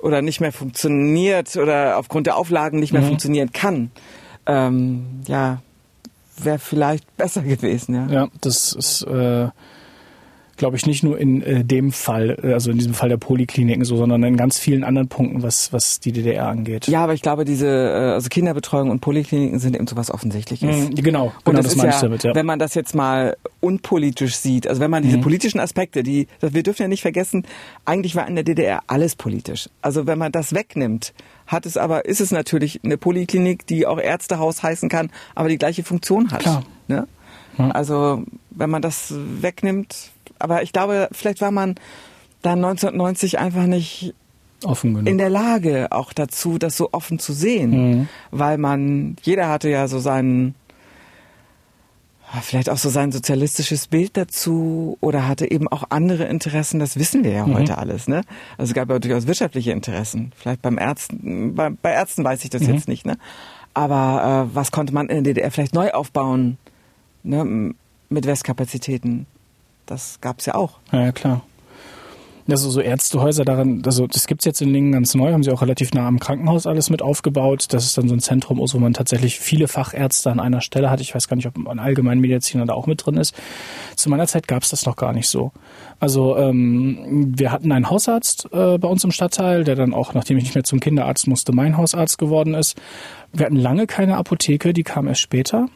[0.04, 3.08] oder nicht mehr funktioniert oder aufgrund der Auflagen nicht mehr mhm.
[3.08, 3.90] funktionieren kann.
[4.46, 5.60] Ähm, ja,
[6.36, 8.06] wäre vielleicht besser gewesen, ja.
[8.06, 9.48] Ja, das ist äh,
[10.58, 13.84] glaube ich, nicht nur in äh, dem Fall, äh, also in diesem Fall der Polikliniken
[13.84, 16.88] so, sondern in ganz vielen anderen Punkten, was, was die DDR angeht.
[16.88, 20.90] Ja, aber ich glaube, diese äh, also Kinderbetreuung und Polikliniken sind eben so was Offensichtliches.
[20.90, 22.34] Mhm, genau, und genau das, das meine ja, ich damit, ja.
[22.34, 25.22] Wenn man das jetzt mal unpolitisch sieht, also wenn man diese mhm.
[25.22, 27.46] politischen Aspekte, die, wir dürfen ja nicht vergessen,
[27.84, 29.70] eigentlich war in der DDR alles politisch.
[29.80, 31.14] Also wenn man das wegnimmt,
[31.46, 35.56] hat es aber, ist es natürlich eine Poliklinik, die auch Ärztehaus heißen kann, aber die
[35.56, 36.40] gleiche Funktion hat.
[36.40, 36.64] Klar.
[36.88, 37.06] Ne?
[37.58, 41.74] Also wenn man das wegnimmt, aber ich glaube, vielleicht war man
[42.42, 44.14] da 1990 einfach nicht
[44.64, 45.08] offen genug.
[45.08, 48.08] in der Lage auch dazu, das so offen zu sehen, mhm.
[48.30, 50.54] weil man, jeder hatte ja so seinen,
[52.42, 57.24] vielleicht auch so sein sozialistisches Bild dazu oder hatte eben auch andere Interessen, das wissen
[57.24, 57.54] wir ja mhm.
[57.54, 58.22] heute alles, ne?
[58.56, 60.32] Also es gab ja durchaus wirtschaftliche Interessen.
[60.36, 62.74] Vielleicht beim Ärzten, bei, bei Ärzten weiß ich das mhm.
[62.74, 63.16] jetzt nicht, ne?
[63.74, 66.58] Aber äh, was konnte man in der DDR vielleicht neu aufbauen,
[67.22, 67.74] ne?
[68.10, 69.26] Mit Westkapazitäten?
[69.88, 70.78] Das gab es ja auch.
[70.92, 71.42] Ja, klar.
[72.50, 75.60] Also so Ärztehäuser daran, also das gibt's jetzt in Lingen ganz neu, haben sie auch
[75.60, 77.66] relativ nah am Krankenhaus alles mit aufgebaut.
[77.70, 81.02] Das ist dann so ein Zentrum, wo man tatsächlich viele Fachärzte an einer Stelle hat.
[81.02, 83.34] Ich weiß gar nicht, ob ein Allgemeinmediziner da auch mit drin ist.
[83.96, 85.52] Zu meiner Zeit gab's das noch gar nicht so.
[86.00, 90.38] Also ähm, wir hatten einen Hausarzt äh, bei uns im Stadtteil, der dann auch, nachdem
[90.38, 92.78] ich nicht mehr zum Kinderarzt musste, mein Hausarzt geworden ist.
[93.34, 95.68] Wir hatten lange keine Apotheke, die kam erst später.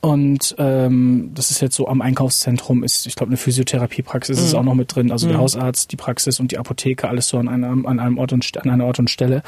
[0.00, 4.44] Und ähm, das ist jetzt so am Einkaufszentrum ist, ich glaube, eine Physiotherapiepraxis mhm.
[4.44, 5.10] ist auch noch mit drin.
[5.10, 5.32] Also mhm.
[5.32, 8.48] der Hausarzt, die Praxis und die Apotheke, alles so an einem, an einem Ort und
[8.58, 9.42] an einer Ort und Stelle.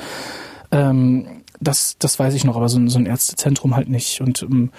[0.73, 1.27] Ähm,
[1.61, 4.21] das, das weiß ich noch, aber so, so ein Ärztezentrum halt nicht.
[4.21, 4.71] Und ähm,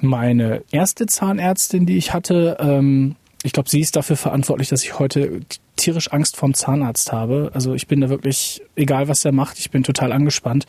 [0.00, 4.98] meine erste Zahnärztin, die ich hatte, ähm, ich glaube, sie ist dafür verantwortlich, dass ich
[4.98, 5.40] heute
[5.76, 7.50] tierisch Angst vorm Zahnarzt habe.
[7.54, 10.66] Also ich bin da wirklich, egal was er macht, ich bin total angespannt.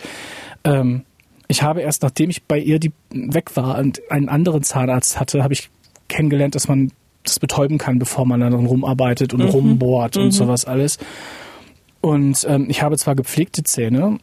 [0.63, 1.03] Ähm,
[1.47, 5.43] ich habe erst, nachdem ich bei ihr die weg war und einen anderen Zahnarzt hatte,
[5.43, 5.69] habe ich
[6.07, 6.91] kennengelernt, dass man
[7.23, 9.49] das betäuben kann, bevor man dann rumarbeitet und mhm.
[9.49, 10.31] rumbohrt und mhm.
[10.31, 10.97] sowas alles.
[12.01, 14.19] Und ähm, ich habe zwar gepflegte Zähne,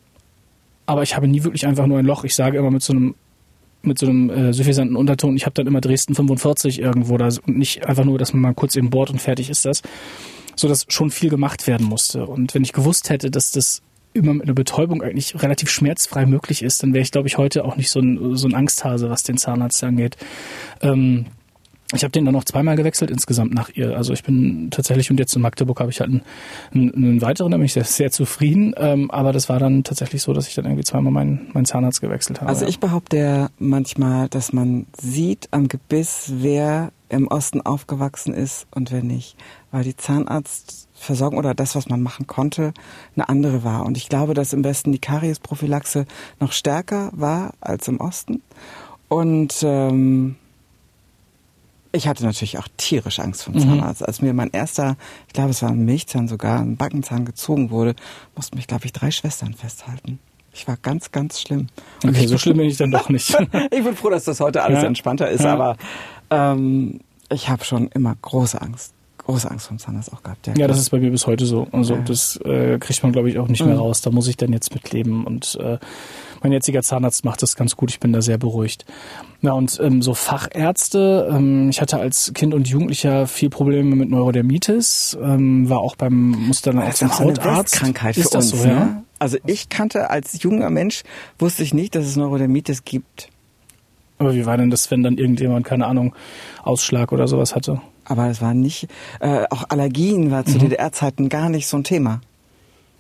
[0.87, 2.25] aber ich habe nie wirklich einfach nur ein Loch.
[2.25, 3.15] Ich sage immer mit so einem
[3.85, 5.37] mit so einem äh, suffisanten Unterton.
[5.37, 8.55] Ich habe dann immer Dresden 45 irgendwo da und nicht einfach nur, dass man mal
[8.55, 9.83] kurz eben bohrt und fertig ist das,
[10.55, 12.27] so dass schon viel gemacht werden musste.
[12.27, 13.83] Und wenn ich gewusst hätte, dass das
[14.15, 17.65] immer mit einer Betäubung eigentlich relativ schmerzfrei möglich ist, dann wäre ich, glaube ich, heute
[17.65, 20.17] auch nicht so ein, so ein Angsthase, was den Zahnarzt angeht.
[20.81, 21.27] Ähm,
[21.95, 23.97] ich habe den dann noch zweimal gewechselt insgesamt nach ihr.
[23.97, 27.59] Also ich bin tatsächlich, und jetzt in Magdeburg habe ich halt einen, einen weiteren, da
[27.59, 28.75] bin ich sehr, sehr zufrieden.
[28.79, 32.01] Ähm, aber das war dann tatsächlich so, dass ich dann irgendwie zweimal meinen, meinen Zahnarzt
[32.01, 32.49] gewechselt habe.
[32.49, 38.67] Also ich behaupte ja manchmal, dass man sieht am Gebiss, wer im Osten aufgewachsen ist
[38.71, 39.37] und wer nicht.
[39.71, 42.73] Weil die Zahnarzt Versorgung oder das, was man machen konnte,
[43.17, 43.85] eine andere war.
[43.85, 46.07] Und ich glaube, dass im Westen die Kariesprophylaxe
[46.41, 48.43] noch stärker war als im Osten.
[49.09, 50.37] Und ähm,
[51.91, 54.01] Ich hatte natürlich auch tierisch Angst vom Zahnarzt.
[54.01, 54.07] Mhm.
[54.07, 57.95] Als mir mein erster, ich glaube, es war ein Milchzahn sogar, ein Backenzahn gezogen wurde,
[58.35, 60.19] mussten mich, glaube ich, drei Schwestern festhalten.
[60.55, 61.67] Ich war ganz, ganz schlimm.
[62.03, 63.31] Und okay, so schlimm bin ich dann doch nicht.
[63.71, 64.87] ich bin froh, dass das heute alles ja.
[64.87, 65.53] entspannter ist, ja.
[65.53, 65.77] aber
[66.31, 68.95] ähm, ich habe schon immer große Angst
[69.27, 70.47] große Angst vom Zahnarzt auch gehabt.
[70.47, 71.69] Ja, ja das ist bei mir bis heute so.
[71.73, 72.01] Also ja.
[72.01, 73.81] das äh, kriegt man, glaube ich, auch nicht mehr mhm.
[73.81, 74.01] raus.
[74.01, 75.25] Da muss ich dann jetzt mitleben.
[75.25, 75.79] Und äh,
[76.43, 77.91] mein jetziger Zahnarzt macht das ganz gut.
[77.91, 78.85] Ich bin da sehr beruhigt.
[79.43, 84.11] Ja, und ähm, so Fachärzte, ähm, ich hatte als Kind und Jugendlicher viel Probleme mit
[84.11, 87.75] Neurodermitis, ähm, war auch beim, musste dann auch zum Hautarzt.
[87.75, 88.75] Krankheit ist das uns, so, ja?
[88.75, 89.05] Ne?
[89.19, 91.03] Also ich kannte als junger Mensch,
[91.39, 93.29] wusste ich nicht, dass es Neurodermitis gibt.
[94.19, 96.15] Aber wie war denn das, wenn dann irgendjemand, keine Ahnung,
[96.63, 97.81] Ausschlag oder sowas hatte?
[98.05, 98.89] Aber es war nicht,
[99.21, 100.61] äh, auch Allergien war zu mhm.
[100.61, 102.21] DDR-Zeiten gar nicht so ein Thema.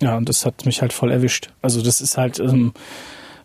[0.01, 1.53] Ja, und das hat mich halt voll erwischt.
[1.63, 2.73] Also das ist halt, ähm,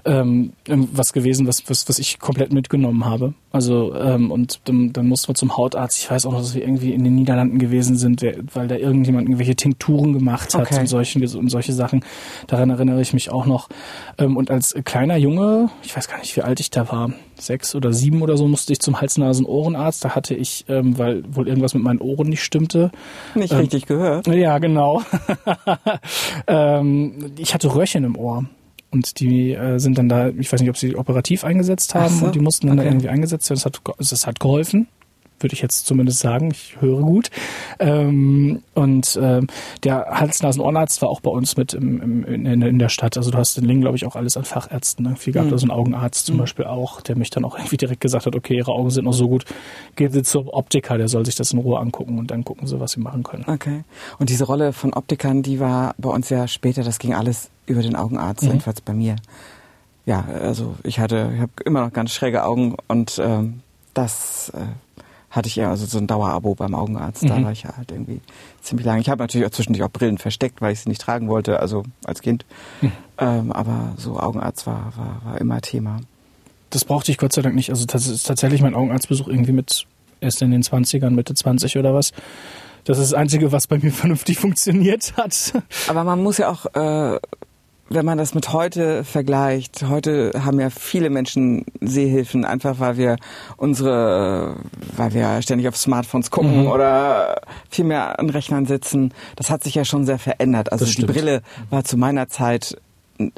[0.07, 3.33] ähm, was gewesen, was, was, was ich komplett mitgenommen habe.
[3.51, 5.99] Also ähm, und dann, dann mussten wir zum Hautarzt.
[5.99, 9.27] Ich weiß auch noch, dass wir irgendwie in den Niederlanden gewesen sind, weil da irgendjemand
[9.27, 10.79] irgendwelche Tinkturen gemacht hat okay.
[10.79, 12.03] und, solchen, und solche Sachen.
[12.47, 13.69] Daran erinnere ich mich auch noch.
[14.17, 17.75] Ähm, und als kleiner Junge, ich weiß gar nicht, wie alt ich da war, sechs
[17.75, 20.05] oder sieben oder so, musste ich zum Hals-Nasen-Ohrenarzt.
[20.05, 22.91] Da hatte ich, ähm, weil wohl irgendwas mit meinen Ohren nicht stimmte.
[23.35, 24.27] Nicht ähm, richtig gehört.
[24.27, 25.01] Ja, genau.
[26.47, 28.45] ähm, ich hatte Röhrchen im Ohr.
[28.89, 32.25] Und die äh, sind dann da, ich weiß nicht, ob sie operativ eingesetzt haben so.
[32.25, 32.85] und die mussten dann okay.
[32.85, 33.59] da irgendwie eingesetzt werden.
[33.59, 34.87] Es hat, es hat geholfen,
[35.39, 36.51] würde ich jetzt zumindest sagen.
[36.51, 37.29] Ich höre gut.
[37.79, 39.47] Ähm, und ähm,
[39.83, 43.17] der Hals-Nasen-Ohrenarzt war auch bei uns mit im, im, in, in, der Stadt.
[43.17, 45.05] Also du hast in Lingen, glaube ich, auch alles an Fachärzten.
[45.05, 45.15] Ne?
[45.15, 45.53] Viel gehabt, mhm.
[45.53, 46.39] also ein Augenarzt zum mhm.
[46.39, 49.13] Beispiel auch, der mich dann auch irgendwie direkt gesagt hat, okay, ihre Augen sind noch
[49.13, 49.45] so gut,
[49.95, 52.79] gehen Sie zum Optiker, der soll sich das in Ruhe angucken und dann gucken Sie,
[52.79, 53.45] was Sie machen können.
[53.47, 53.83] Okay.
[54.17, 57.81] Und diese Rolle von Optikern, die war bei uns ja später, das ging alles über
[57.81, 58.49] den Augenarzt, mhm.
[58.49, 59.15] jedenfalls bei mir.
[60.05, 63.61] Ja, also ich hatte, ich habe immer noch ganz schräge Augen und ähm,
[63.93, 64.61] das äh,
[65.29, 67.23] hatte ich ja also so ein Dauerabo beim Augenarzt.
[67.23, 67.27] Mhm.
[67.27, 68.21] Da war ich ja halt irgendwie
[68.61, 69.01] ziemlich lange.
[69.01, 71.83] Ich habe natürlich auch zwischendurch auch Brillen versteckt, weil ich sie nicht tragen wollte, also
[72.05, 72.45] als Kind.
[72.81, 72.91] Mhm.
[73.17, 75.99] Ähm, aber so Augenarzt war, war, war immer Thema.
[76.69, 77.69] Das brauchte ich Gott sei Dank nicht.
[77.69, 79.85] Also das ist tatsächlich mein Augenarztbesuch irgendwie mit
[80.21, 82.11] erst in den 20ern, Mitte 20 oder was.
[82.83, 85.53] Das ist das Einzige, was bei mir vernünftig funktioniert hat.
[85.87, 87.19] Aber man muss ja auch äh,
[87.89, 93.15] wenn man das mit heute vergleicht, heute haben ja viele Menschen Sehhilfen, einfach weil wir
[93.55, 94.55] unsere,
[94.95, 96.67] weil wir ständig auf Smartphones gucken mhm.
[96.67, 99.13] oder viel mehr an Rechnern sitzen.
[99.35, 100.71] Das hat sich ja schon sehr verändert.
[100.71, 102.77] Also die Brille war zu meiner Zeit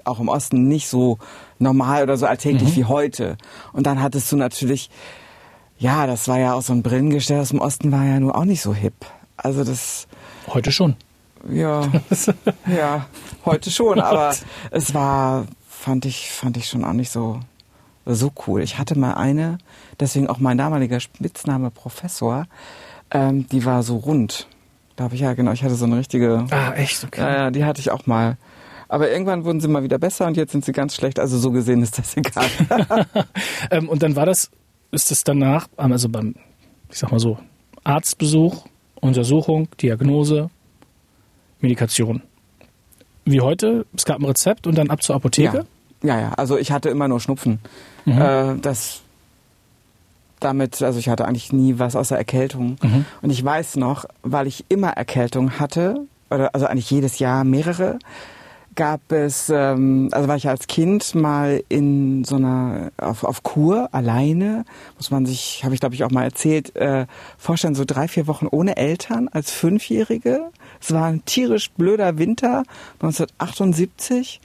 [0.03, 1.19] auch im Osten nicht so
[1.57, 2.75] normal oder so alltäglich mhm.
[2.75, 3.37] wie heute.
[3.71, 4.89] Und dann hattest du natürlich,
[5.77, 8.45] ja, das war ja auch so ein Brillengestell aus dem Osten war ja nur auch
[8.45, 9.05] nicht so hip.
[9.37, 10.07] Also das.
[10.47, 10.95] Heute schon.
[11.51, 11.87] Ja,
[12.67, 13.05] ja,
[13.45, 14.35] heute schon, aber
[14.71, 17.39] es war, fand ich, fand ich schon auch nicht so,
[18.05, 18.61] so cool.
[18.61, 19.57] Ich hatte mal eine,
[19.99, 22.45] deswegen auch mein damaliger Spitzname Professor,
[23.11, 24.47] ähm, die war so rund.
[24.95, 26.45] Da habe ich ja, genau, ich hatte so eine richtige.
[26.51, 27.03] Ah, echt?
[27.03, 27.21] Okay.
[27.21, 28.37] Ja, ja, die hatte ich auch mal.
[28.89, 31.19] Aber irgendwann wurden sie mal wieder besser und jetzt sind sie ganz schlecht.
[31.19, 32.49] Also so gesehen ist das egal.
[33.71, 34.51] ähm, und dann war das,
[34.91, 36.35] ist es danach, also beim,
[36.89, 37.37] ich sag mal so,
[37.83, 40.49] Arztbesuch, Untersuchung, Diagnose,
[41.59, 42.21] Medikation.
[43.25, 45.65] Wie heute, es gab ein Rezept und dann ab zur Apotheke?
[46.03, 46.33] Ja, ja, ja.
[46.33, 47.59] also ich hatte immer nur Schnupfen.
[48.05, 48.21] Mhm.
[48.21, 49.01] Äh, das
[50.39, 52.77] damit, also ich hatte eigentlich nie was außer Erkältung.
[52.81, 53.05] Mhm.
[53.21, 57.99] Und ich weiß noch, weil ich immer Erkältung hatte, oder also eigentlich jedes Jahr mehrere,
[58.75, 63.89] gab es, ähm, also war ich als Kind mal in so einer, auf, auf Kur
[63.91, 64.63] alleine,
[64.95, 67.05] muss man sich, habe ich glaube ich auch mal erzählt, äh,
[67.37, 70.51] vorstellen, so drei, vier Wochen ohne Eltern als Fünfjährige.
[70.81, 72.63] Es war ein tierisch blöder Winter
[73.01, 74.39] 1978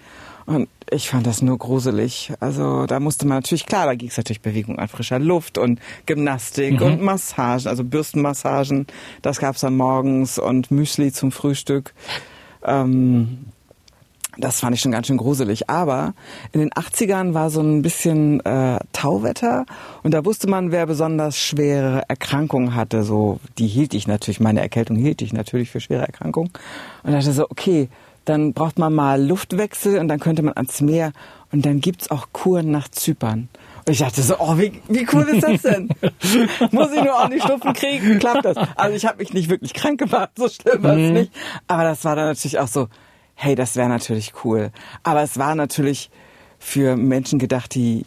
[0.47, 2.33] und ich fand das nur gruselig.
[2.41, 5.81] Also da musste man natürlich, klar, da ging es natürlich Bewegung an frischer Luft und
[6.07, 6.87] Gymnastik mhm.
[6.87, 8.87] und Massagen, also Bürstenmassagen,
[9.23, 11.95] das gab's dann morgens und Müsli zum Frühstück.
[12.65, 13.47] Ähm,
[14.39, 15.69] das fand ich schon ganz schön gruselig.
[15.71, 16.15] Aber
[16.53, 19.67] in den 80ern war so ein bisschen äh, Tauwetter
[20.03, 23.03] und da wusste man, wer besonders schwere Erkrankungen hatte.
[23.03, 26.51] So, die hielt ich natürlich, meine Erkältung hielt ich natürlich für schwere Erkrankungen.
[27.03, 27.89] Und dachte so, okay,
[28.25, 31.13] dann braucht man mal Luftwechsel und dann könnte man ans Meer
[31.53, 33.49] und dann gibt's auch Kuren nach Zypern.
[33.87, 35.89] Und ich dachte so, oh, wie, wie cool ist das denn?
[36.71, 38.19] Muss ich nur auch die Schnupfen kriegen?
[38.19, 38.57] Klappt das?
[38.77, 41.13] Also ich habe mich nicht wirklich krank gemacht, so schlimm war es mhm.
[41.13, 41.33] nicht.
[41.69, 42.89] Aber das war dann natürlich auch so,
[43.35, 44.71] hey, das wäre natürlich cool.
[45.03, 46.11] Aber es war natürlich
[46.59, 48.05] für Menschen gedacht, die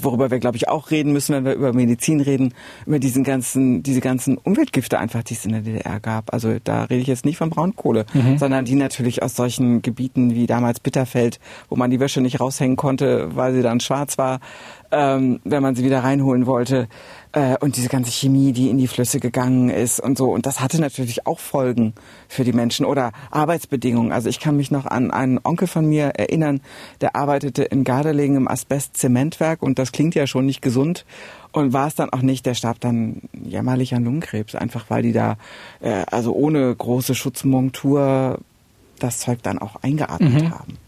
[0.00, 2.54] worüber wir, glaube ich, auch reden müssen, wenn wir über Medizin reden,
[2.86, 6.32] über diesen ganzen, diese ganzen Umweltgifte einfach, die es in der DDR gab.
[6.32, 8.38] Also da rede ich jetzt nicht von Braunkohle, mhm.
[8.38, 12.76] sondern die natürlich aus solchen Gebieten wie damals Bitterfeld, wo man die Wäsche nicht raushängen
[12.76, 14.40] konnte, weil sie dann schwarz war,
[14.90, 16.88] ähm, wenn man sie wieder reinholen wollte.
[17.32, 20.32] Äh, und diese ganze Chemie, die in die Flüsse gegangen ist und so.
[20.32, 21.92] Und das hatte natürlich auch Folgen
[22.28, 24.12] für die Menschen oder Arbeitsbedingungen.
[24.12, 26.60] Also ich kann mich noch an einen Onkel von mir erinnern,
[27.00, 31.04] der arbeitete in Gardelegen im Asbest-Zementwerk und das klingt ja schon nicht gesund.
[31.50, 35.12] Und war es dann auch nicht, der starb dann jämmerlich an Lungenkrebs, einfach weil die
[35.12, 35.36] da,
[35.80, 38.38] äh, also ohne große Schutzmontur
[38.98, 40.50] das Zeug dann auch eingeatmet mhm.
[40.50, 40.78] haben.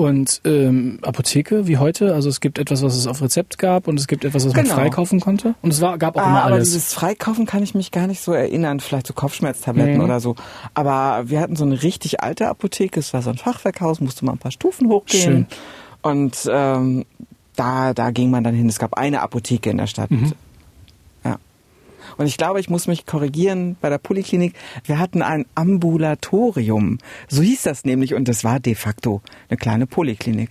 [0.00, 3.98] Und ähm, Apotheke wie heute, also es gibt etwas, was es auf Rezept gab und
[3.98, 4.68] es gibt etwas, was genau.
[4.68, 5.56] man freikaufen konnte.
[5.60, 6.54] Und es war, gab auch ah, immer alles.
[6.54, 10.04] Aber dieses Freikaufen kann ich mich gar nicht so erinnern, vielleicht so Kopfschmerztabletten mhm.
[10.04, 10.36] oder so.
[10.74, 14.36] Aber wir hatten so eine richtig alte Apotheke, es war so ein Fachwerkhaus, musste man
[14.36, 15.20] ein paar Stufen hochgehen.
[15.20, 15.46] Schön.
[16.02, 17.04] Und ähm,
[17.56, 18.68] da, da ging man dann hin.
[18.68, 20.12] Es gab eine Apotheke in der Stadt.
[20.12, 20.32] Mhm.
[22.18, 24.54] Und ich glaube, ich muss mich korrigieren bei der Poliklinik.
[24.84, 26.98] Wir hatten ein Ambulatorium.
[27.28, 30.50] So hieß das nämlich und das war de facto eine kleine Poliklinik.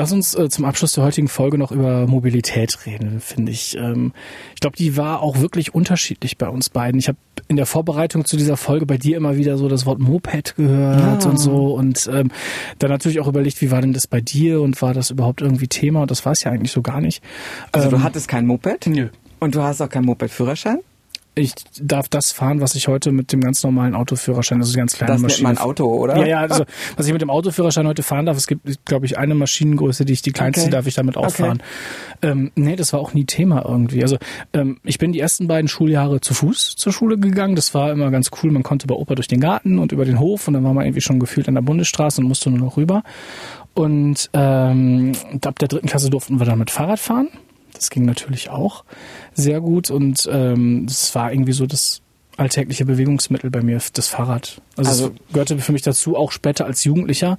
[0.00, 3.76] Lass uns äh, zum Abschluss der heutigen Folge noch über Mobilität reden, finde ich.
[3.76, 4.14] Ähm,
[4.54, 6.98] ich glaube, die war auch wirklich unterschiedlich bei uns beiden.
[6.98, 9.98] Ich habe in der Vorbereitung zu dieser Folge bei dir immer wieder so das Wort
[9.98, 11.28] Moped gehört ja.
[11.28, 12.30] und so und ähm,
[12.78, 15.68] dann natürlich auch überlegt, wie war denn das bei dir und war das überhaupt irgendwie
[15.68, 16.00] Thema?
[16.00, 17.22] Und das war es ja eigentlich so gar nicht.
[17.70, 18.86] Also ähm, du hattest kein Moped?
[18.86, 19.10] Nö.
[19.38, 20.78] Und du hast auch keinen Moped-Führerschein?
[21.34, 24.82] Ich darf das fahren, was ich heute mit dem ganz normalen Autoführerschein, das ist eine
[24.82, 25.48] ganz kleine das Maschine.
[25.48, 26.16] Das mein Auto, oder?
[26.18, 26.64] Ja, ja, also
[26.96, 30.12] was ich mit dem Autoführerschein heute fahren darf, es gibt, glaube ich, eine Maschinengröße, die
[30.12, 30.70] ich die kleinste okay.
[30.70, 31.62] darf ich damit auch fahren.
[32.22, 34.02] Ähm, nee, das war auch nie Thema irgendwie.
[34.02, 34.18] Also
[34.52, 37.54] ähm, ich bin die ersten beiden Schuljahre zu Fuß zur Schule gegangen.
[37.54, 38.50] Das war immer ganz cool.
[38.50, 40.84] Man konnte bei Opa durch den Garten und über den Hof und dann war man
[40.84, 43.02] irgendwie schon gefühlt an der Bundesstraße und musste nur noch rüber.
[43.74, 45.12] Und ähm,
[45.44, 47.28] ab der dritten Klasse durften wir dann mit Fahrrad fahren.
[47.74, 48.84] Das ging natürlich auch
[49.34, 52.02] sehr gut und ähm, das war irgendwie so das
[52.36, 54.60] alltägliche Bewegungsmittel bei mir, das Fahrrad.
[54.76, 57.38] Also, also es gehörte für mich dazu, auch später als Jugendlicher.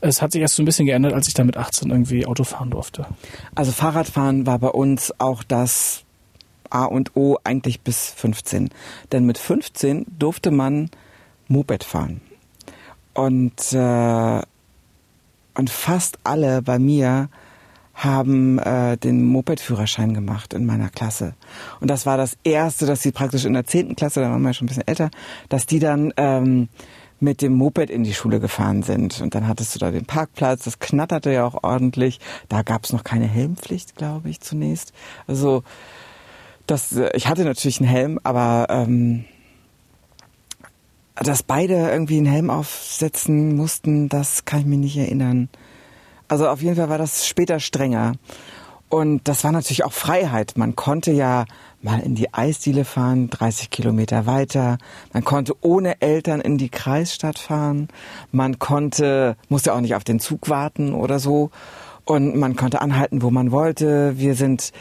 [0.00, 2.44] Es hat sich erst so ein bisschen geändert, als ich da mit 18 irgendwie Auto
[2.44, 3.06] fahren durfte.
[3.54, 6.04] Also Fahrradfahren war bei uns auch das
[6.70, 8.70] A und O eigentlich bis 15.
[9.12, 10.90] Denn mit 15 durfte man
[11.48, 12.20] Moped fahren.
[13.14, 14.42] Und, äh,
[15.54, 17.30] und fast alle bei mir
[17.96, 21.34] haben äh, den Moped-Führerschein gemacht in meiner Klasse.
[21.80, 24.52] Und das war das Erste, dass sie praktisch in der zehnten Klasse, da waren wir
[24.52, 25.10] schon ein bisschen älter,
[25.48, 26.68] dass die dann ähm,
[27.20, 29.22] mit dem Moped in die Schule gefahren sind.
[29.22, 32.20] Und dann hattest du da den Parkplatz, das knatterte ja auch ordentlich.
[32.50, 34.92] Da gab es noch keine Helmpflicht, glaube ich, zunächst.
[35.26, 35.62] Also
[36.66, 39.24] das, äh, ich hatte natürlich einen Helm, aber ähm,
[41.14, 45.48] dass beide irgendwie einen Helm aufsetzen mussten, das kann ich mir nicht erinnern.
[46.28, 48.14] Also auf jeden Fall war das später strenger.
[48.88, 50.54] Und das war natürlich auch Freiheit.
[50.56, 51.44] Man konnte ja
[51.82, 54.78] mal in die Eisdiele fahren, 30 Kilometer weiter.
[55.12, 57.88] Man konnte ohne Eltern in die Kreisstadt fahren.
[58.30, 61.50] Man konnte, musste auch nicht auf den Zug warten oder so.
[62.04, 64.18] Und man konnte anhalten, wo man wollte.
[64.18, 64.72] Wir sind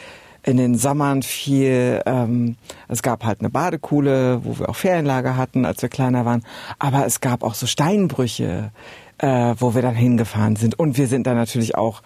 [0.45, 2.55] in den Sommern viel, ähm,
[2.87, 6.43] es gab halt eine Badekuhle, wo wir auch Ferienlager hatten, als wir kleiner waren.
[6.77, 8.71] Aber es gab auch so Steinbrüche
[9.17, 10.77] äh, wo wir dann hingefahren sind.
[10.77, 12.01] Und wir sind dann natürlich auch,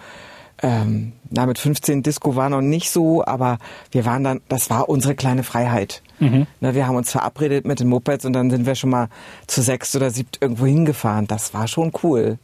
[0.62, 3.58] ähm, na, mit 15 Disco war noch nicht so, aber
[3.92, 6.02] wir waren dann, das war unsere kleine Freiheit.
[6.20, 6.48] Mhm.
[6.60, 9.08] Na, wir haben uns verabredet mit den Mopeds und dann sind wir schon mal
[9.48, 11.28] zu sechs oder siebt irgendwo hingefahren.
[11.28, 12.38] Das war schon cool.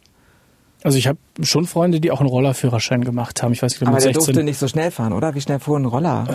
[0.82, 3.52] Also ich habe schon Freunde, die auch einen Rollerführerschein gemacht haben.
[3.52, 5.34] Ich weiß nicht, Aber der durfte nicht so schnell fahren, oder?
[5.34, 6.26] Wie schnell fuhr ein Roller?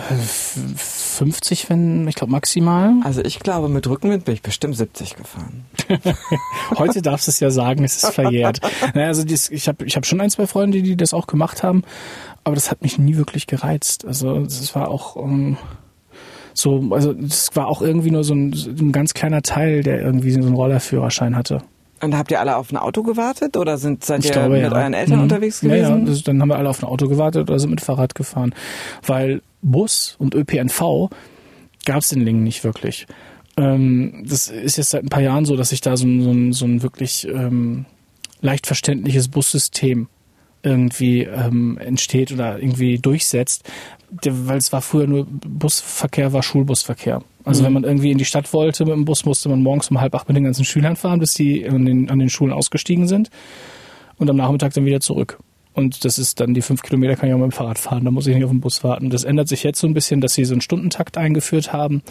[0.76, 2.94] 50, äh, wenn, ich glaube maximal.
[3.04, 5.64] Also ich glaube, mit Rückenwind bin ich bestimmt 70 gefahren.
[6.78, 8.60] Heute darfst du es ja sagen, es ist verjährt.
[8.94, 11.62] naja, also dies, ich habe ich hab schon ein, zwei Freunde, die das auch gemacht
[11.62, 11.82] haben,
[12.44, 14.04] aber das hat mich nie wirklich gereizt.
[14.04, 15.16] Also es war auch...
[15.16, 15.56] Um, ähm,
[16.54, 20.32] so, also das war auch irgendwie nur so ein, ein ganz kleiner Teil, der irgendwie
[20.32, 21.62] so einen Rollerführerschein hatte.
[22.02, 24.62] Und habt ihr alle auf ein Auto gewartet oder sind, seid ich ihr glaube, mit
[24.62, 24.72] ja.
[24.72, 25.22] euren Eltern mhm.
[25.22, 26.06] unterwegs gewesen?
[26.06, 26.20] Ja, ja.
[26.24, 28.54] dann haben wir alle auf ein Auto gewartet oder sind mit Fahrrad gefahren.
[29.06, 31.10] Weil Bus und ÖPNV
[31.84, 33.06] gab es in Lingen nicht wirklich.
[33.56, 36.58] Ähm, das ist jetzt seit ein paar Jahren so, dass sich da so ein, so
[36.58, 37.86] so ein wirklich ähm,
[38.40, 40.08] leicht verständliches Bussystem
[40.62, 43.68] irgendwie ähm, entsteht oder irgendwie durchsetzt,
[44.24, 47.22] weil es war früher nur Busverkehr, war Schulbusverkehr.
[47.44, 47.66] Also mhm.
[47.66, 50.14] wenn man irgendwie in die Stadt wollte mit dem Bus, musste man morgens um halb
[50.14, 53.30] acht mit den ganzen Schülern fahren, bis die an den, an den Schulen ausgestiegen sind
[54.18, 55.38] und am Nachmittag dann wieder zurück.
[55.74, 58.10] Und das ist dann die fünf Kilometer kann ich auch mit dem Fahrrad fahren, da
[58.10, 59.10] muss ich nicht auf den Bus warten.
[59.10, 62.02] Das ändert sich jetzt so ein bisschen, dass sie so einen Stundentakt eingeführt haben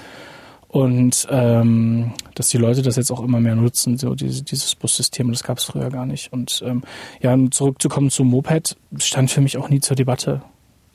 [0.67, 5.29] und ähm, dass die Leute das jetzt auch immer mehr nutzen, so diese, dieses Bussystem,
[5.29, 6.33] das gab es früher gar nicht.
[6.33, 6.83] Und ähm,
[7.21, 10.41] ja, zurückzukommen zum Moped, stand für mich auch nie zur Debatte.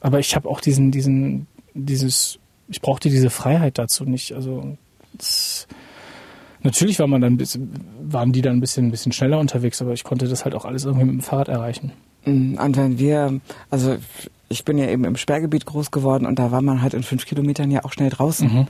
[0.00, 2.38] Aber ich habe auch diesen, diesen, dieses,
[2.68, 4.32] ich brauchte diese Freiheit dazu nicht.
[4.32, 4.76] Also
[5.14, 5.66] das,
[6.66, 7.70] Natürlich war man dann bisschen,
[8.02, 10.64] waren die dann ein bisschen, ein bisschen schneller unterwegs, aber ich konnte das halt auch
[10.64, 11.92] alles irgendwie mit dem Fahrrad erreichen.
[12.24, 13.40] Und wenn wir,
[13.70, 13.96] also
[14.48, 17.24] ich bin ja eben im Sperrgebiet groß geworden und da war man halt in fünf
[17.24, 18.52] Kilometern ja auch schnell draußen.
[18.52, 18.66] Mhm.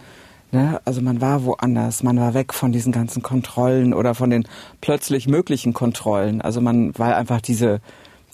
[0.52, 0.78] Ne?
[0.84, 4.46] Also man war woanders, man war weg von diesen ganzen Kontrollen oder von den
[4.82, 6.42] plötzlich möglichen Kontrollen.
[6.42, 7.80] Also man, weil einfach diese,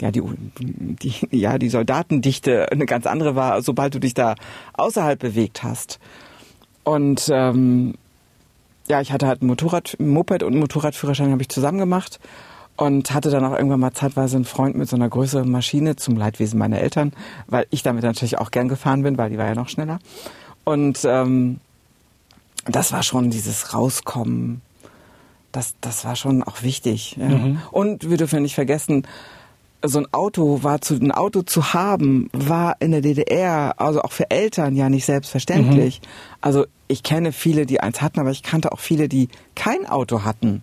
[0.01, 0.22] ja, die,
[0.59, 4.34] die, ja, die Soldatendichte eine ganz andere war, sobald du dich da
[4.74, 6.01] außerhalb bewegt hast.
[6.84, 7.95] Und ähm,
[8.88, 12.18] ja, ich hatte halt ein Motorrad, Moped und einen Motorradführerschein habe ich zusammen gemacht
[12.76, 16.16] und hatte dann auch irgendwann mal zeitweise einen Freund mit so einer größeren Maschine zum
[16.16, 17.12] Leidwesen meiner Eltern,
[17.47, 19.99] weil ich damit natürlich auch gern gefahren bin, weil die war ja noch schneller.
[20.64, 21.61] Und ähm,
[22.64, 24.62] das war schon dieses Rauskommen,
[25.53, 27.16] das, das war schon auch wichtig.
[27.20, 27.28] Ja.
[27.28, 27.59] Mhm.
[27.70, 29.07] Und wir dürfen nicht vergessen,
[29.85, 34.12] so ein Auto war zu, ein Auto zu haben, war in der DDR, also auch
[34.12, 36.01] für Eltern ja nicht selbstverständlich.
[36.01, 36.07] Mhm.
[36.41, 40.24] Also ich kenne viele, die eins hatten, aber ich kannte auch viele, die kein Auto
[40.24, 40.62] hatten.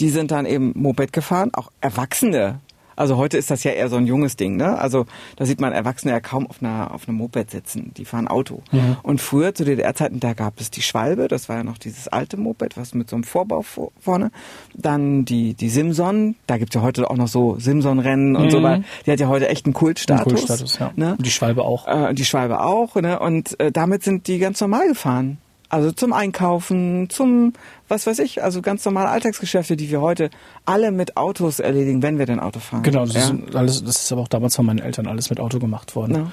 [0.00, 2.60] Die sind dann eben Moped gefahren, auch Erwachsene,
[2.96, 4.78] also heute ist das ja eher so ein junges Ding, ne?
[4.78, 7.92] Also da sieht man Erwachsene ja kaum auf einer auf einem Moped sitzen.
[7.96, 8.62] Die fahren Auto.
[8.72, 8.96] Mhm.
[9.02, 12.36] Und früher zu DDR-Zeiten, da gab es die Schwalbe, das war ja noch dieses alte
[12.36, 13.62] Moped, was mit so einem Vorbau
[14.00, 14.30] vorne.
[14.74, 18.50] Dann die die Simson, da gibt's ja heute auch noch so Simson-Rennen und mhm.
[18.50, 18.84] so weiter.
[19.04, 20.26] Die hat ja heute echt einen Kultstatus.
[20.26, 20.92] Einen Kultstatus, ja.
[20.96, 21.16] Ne?
[21.16, 21.86] Und die Schwalbe auch.
[21.86, 23.18] Äh, die Schwalbe auch, ne?
[23.18, 25.38] Und äh, damit sind die ganz normal gefahren.
[25.68, 27.52] Also zum Einkaufen, zum,
[27.88, 30.30] was weiß ich, also ganz normale Alltagsgeschäfte, die wir heute
[30.64, 32.82] alle mit Autos erledigen, wenn wir denn Auto fahren.
[32.82, 33.34] Genau, das, ja?
[33.34, 36.14] ist, alles, das ist aber auch damals von meinen Eltern alles mit Auto gemacht worden.
[36.14, 36.32] Ja.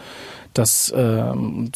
[0.54, 1.72] Das, ähm,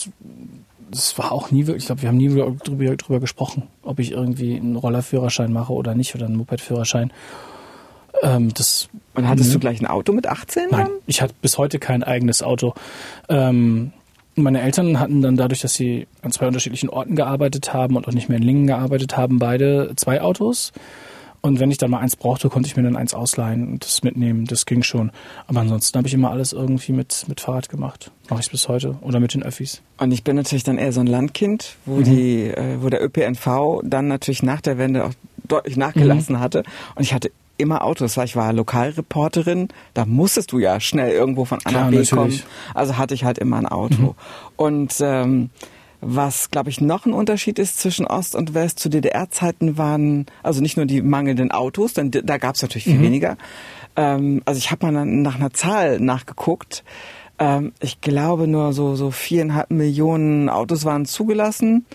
[0.92, 4.12] das war auch nie wirklich, ich glaube, wir haben nie drüber, drüber gesprochen, ob ich
[4.12, 7.12] irgendwie einen Rollerführerschein mache oder nicht oder einen Mopedführerschein.
[8.24, 10.70] Ähm, das, Und hattest du gleich ein Auto mit 18?
[10.72, 12.74] Nein, ich hatte bis heute kein eigenes Auto.
[13.30, 13.94] Ähm,
[14.38, 18.14] meine Eltern hatten dann dadurch, dass sie an zwei unterschiedlichen Orten gearbeitet haben und auch
[18.14, 20.72] nicht mehr in Lingen gearbeitet haben, beide zwei Autos.
[21.42, 24.04] Und wenn ich dann mal eins brauchte, konnte ich mir dann eins ausleihen und das
[24.04, 24.46] mitnehmen.
[24.46, 25.12] Das ging schon.
[25.46, 28.12] Aber ansonsten habe ich immer alles irgendwie mit, mit Fahrrad gemacht.
[28.30, 28.98] Mache ich es bis heute.
[29.02, 29.82] Oder mit den Öffis.
[29.98, 32.04] Und ich bin natürlich dann eher so ein Landkind, wo, mhm.
[32.04, 35.14] die, äh, wo der ÖPNV dann natürlich nach der Wende auch
[35.48, 36.40] deutlich nachgelassen mhm.
[36.40, 36.64] hatte.
[36.96, 41.46] Und ich hatte immer Autos, weil ich war Lokalreporterin, da musstest du ja schnell irgendwo
[41.46, 42.42] von A nach B kommen.
[42.74, 44.02] Also hatte ich halt immer ein Auto.
[44.02, 44.16] Mhm.
[44.56, 45.50] Und ähm,
[46.00, 50.62] was, glaube ich, noch ein Unterschied ist zwischen Ost und West zu DDR-Zeiten waren, also
[50.62, 53.04] nicht nur die mangelnden Autos, denn da gab es natürlich viel mhm.
[53.04, 53.38] weniger.
[53.96, 56.84] Ähm, also ich habe mal nach einer Zahl nachgeguckt.
[57.40, 61.86] Ähm, ich glaube nur so so viereinhalb Millionen Autos waren zugelassen.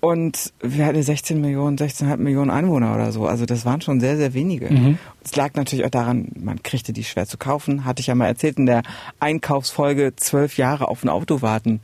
[0.00, 3.26] Und wir hatten 16 Millionen, 16,5 Millionen Einwohner oder so.
[3.26, 4.72] Also das waren schon sehr, sehr wenige.
[4.72, 4.98] Mhm.
[5.22, 7.84] Es lag natürlich auch daran, man kriegte die schwer zu kaufen.
[7.84, 8.82] Hatte ich ja mal erzählt in der
[9.20, 11.80] Einkaufsfolge, zwölf Jahre auf ein Auto warten.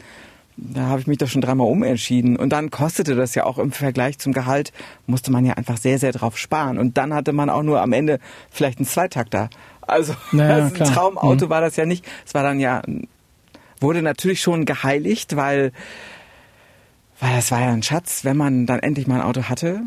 [0.57, 2.37] Da habe ich mich doch schon dreimal umentschieden.
[2.37, 4.73] Und dann kostete das ja auch im Vergleich zum Gehalt,
[5.07, 6.79] musste man ja einfach sehr, sehr drauf sparen.
[6.79, 8.19] Und dann hatte man auch nur am Ende
[8.51, 9.51] vielleicht einen Zweitakter.
[9.83, 11.51] Also naja, ein Traumauto mhm.
[11.51, 12.07] war das ja nicht.
[12.25, 12.81] Es war dann ja,
[13.79, 15.73] wurde natürlich schon geheiligt, weil
[17.21, 19.85] weil das war ja ein Schatz, wenn man dann endlich mal ein Auto hatte.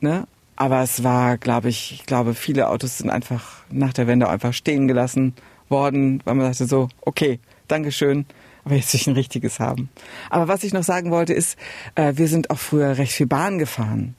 [0.00, 0.26] Ne?
[0.56, 4.52] Aber es war, glaube ich, ich glaube, viele Autos sind einfach nach der Wende einfach
[4.52, 5.34] stehen gelassen
[5.68, 8.26] worden, weil man dachte so, okay, Dankeschön,
[8.64, 9.88] aber jetzt will ich ein richtiges haben.
[10.30, 11.58] Aber was ich noch sagen wollte ist,
[11.94, 14.14] äh, wir sind auch früher recht viel Bahn gefahren.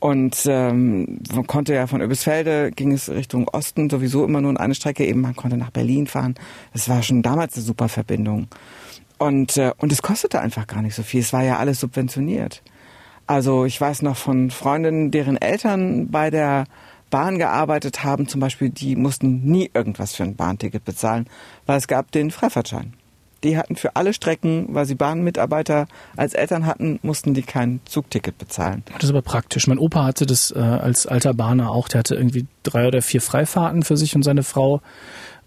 [0.00, 4.58] Und ähm, man konnte ja von Öbisfelde, ging es Richtung Osten, sowieso immer nur in
[4.58, 6.34] eine Strecke, eben man konnte nach Berlin fahren.
[6.74, 8.48] Das war schon damals eine super Verbindung.
[9.18, 11.20] Und, äh, und es kostete einfach gar nicht so viel.
[11.20, 12.62] Es war ja alles subventioniert.
[13.26, 16.64] Also ich weiß noch von Freundinnen, deren Eltern bei der
[17.10, 21.26] Bahn gearbeitet haben, zum Beispiel, die mussten nie irgendwas für ein Bahnticket bezahlen,
[21.64, 22.94] weil es gab den Freifahrtschein.
[23.44, 25.86] Die hatten für alle Strecken, weil sie Bahnmitarbeiter
[26.16, 28.82] als Eltern hatten, mussten die kein Zugticket bezahlen.
[28.94, 29.66] Das ist aber praktisch.
[29.66, 31.88] Mein Opa hatte das äh, als alter Bahner auch.
[31.88, 34.80] Der hatte irgendwie drei oder vier Freifahrten für sich und seine Frau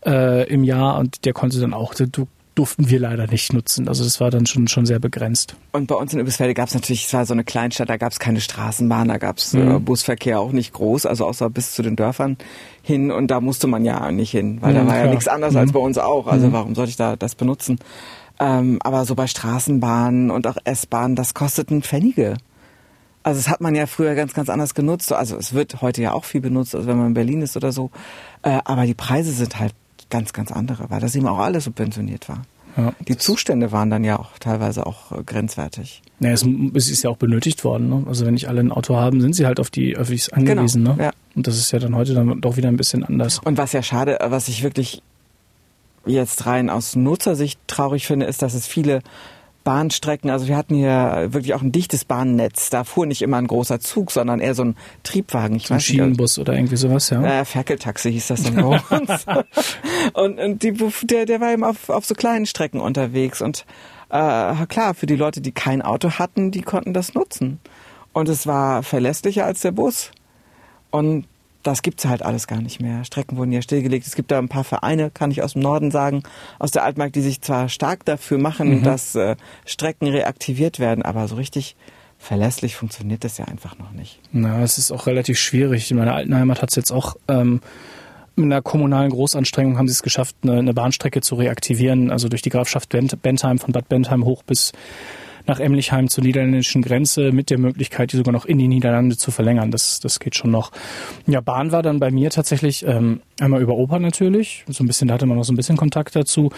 [0.06, 2.28] äh, im Jahr und der konnte dann auch, du
[2.58, 3.88] durften wir leider nicht nutzen.
[3.88, 5.56] Also das war dann schon, schon sehr begrenzt.
[5.72, 8.12] Und bei uns in Übelsfelde gab es natürlich, es war so eine Kleinstadt, da gab
[8.12, 9.76] es keine Straßenbahn, da gab es äh, mhm.
[9.76, 12.38] äh, Busverkehr auch nicht groß, also außer bis zu den Dörfern
[12.82, 13.12] hin.
[13.12, 15.06] Und da musste man ja nicht hin, weil mhm, da war klar.
[15.06, 15.60] ja nichts anderes mhm.
[15.60, 16.28] als bei uns auch.
[16.28, 16.54] Also mhm.
[16.54, 17.78] warum sollte ich da das benutzen?
[18.40, 22.38] Ähm, aber so bei Straßenbahnen und auch S-Bahnen, das kosteten Pfennige.
[23.24, 25.12] Also das hat man ja früher ganz, ganz anders genutzt.
[25.12, 27.72] Also es wird heute ja auch viel benutzt, also wenn man in Berlin ist oder
[27.72, 27.92] so.
[28.42, 29.74] Äh, aber die Preise sind halt
[30.10, 32.44] ganz, ganz andere, weil das eben auch alles subventioniert war.
[32.78, 32.94] Ja.
[33.08, 36.04] Die Zustände waren dann ja auch teilweise auch äh, grenzwertig.
[36.20, 36.46] Ja, es,
[36.76, 37.90] es, ist ja auch benötigt worden.
[37.90, 38.04] Ne?
[38.08, 40.84] Also wenn nicht alle ein Auto haben, sind sie halt auf die Öffis angewiesen.
[40.84, 41.06] Genau, ne?
[41.06, 41.12] ja.
[41.36, 43.40] Und das ist ja dann heute dann doch wieder ein bisschen anders.
[43.44, 45.02] Und was ja schade, äh, was ich wirklich
[46.06, 49.02] jetzt rein aus Nutzersicht traurig finde, ist, dass es viele
[49.68, 50.30] Bahnstrecken.
[50.30, 52.70] Also wir hatten hier wirklich auch ein dichtes Bahnnetz.
[52.70, 55.58] Da fuhr nicht immer ein großer Zug, sondern eher so ein Triebwagen.
[55.58, 57.22] Ich so ein Schienenbus oder irgendwie sowas, ja.
[57.22, 58.62] Äh, Ferkeltaxi hieß das dann bei
[58.98, 59.26] uns.
[60.14, 60.72] und, und die,
[61.04, 63.42] der, der war eben auf, auf so kleinen Strecken unterwegs.
[63.42, 63.66] Und
[64.10, 67.60] äh, klar, für die Leute, die kein Auto hatten, die konnten das nutzen.
[68.14, 70.12] Und es war verlässlicher als der Bus.
[70.92, 71.26] Und
[71.68, 73.04] das gibt's halt alles gar nicht mehr.
[73.04, 74.08] Strecken wurden ja stillgelegt.
[74.08, 76.24] Es gibt da ein paar Vereine, kann ich aus dem Norden sagen,
[76.60, 78.84] aus der Altmark, die sich zwar stark dafür machen, mhm.
[78.84, 81.76] dass äh, Strecken reaktiviert werden, aber so richtig
[82.18, 84.20] verlässlich funktioniert das ja einfach noch nicht.
[84.32, 85.92] Na, es ist auch relativ schwierig.
[85.92, 87.60] In meiner alten Heimat hat's jetzt auch ähm,
[88.38, 92.42] mit einer kommunalen Großanstrengung haben sie es geschafft, eine, eine Bahnstrecke zu reaktivieren, also durch
[92.42, 94.72] die Grafschaft Bentheim von Bad Bentheim hoch bis
[95.48, 99.32] nach Emlichheim zur niederländischen Grenze mit der Möglichkeit, die sogar noch in die Niederlande zu
[99.32, 99.72] verlängern.
[99.72, 100.72] Das, das geht schon noch.
[101.26, 104.66] Ja, Bahn war dann bei mir tatsächlich ähm, einmal über Oper natürlich.
[104.68, 106.52] So ein bisschen, da hatte man noch so ein bisschen Kontakt dazu.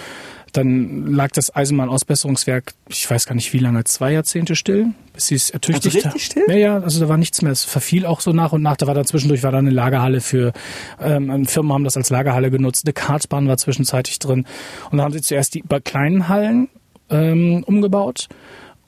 [0.53, 5.35] Dann lag das Eisenbahn-Ausbesserungswerk, ich weiß gar nicht wie lange, zwei Jahrzehnte still, bis sie
[5.35, 6.45] es ertüchtigt also richtig still?
[6.47, 7.51] Ja, ja, also da war nichts mehr.
[7.51, 8.77] Es verfiel auch so nach und nach.
[8.77, 10.53] Da war dann zwischendurch war da eine Lagerhalle für,
[10.99, 12.85] ähm, Firmen haben das als Lagerhalle genutzt.
[12.85, 14.45] Eine Kartbahn war zwischenzeitlich drin.
[14.89, 16.69] Und da haben sie zuerst die kleinen Hallen
[17.09, 18.27] ähm, umgebaut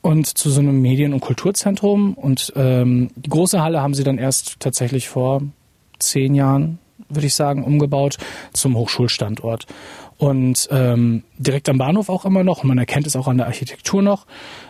[0.02, 2.14] und zu so einem Medien- und Kulturzentrum.
[2.14, 5.42] Und ähm, die große Halle haben sie dann erst tatsächlich vor
[5.98, 6.78] zehn Jahren,
[7.08, 8.18] würde ich sagen, umgebaut
[8.52, 9.66] zum Hochschulstandort.
[10.18, 14.02] Und ähm, direkt am Bahnhof auch immer noch, man erkennt es auch an der Architektur
[14.02, 14.26] noch.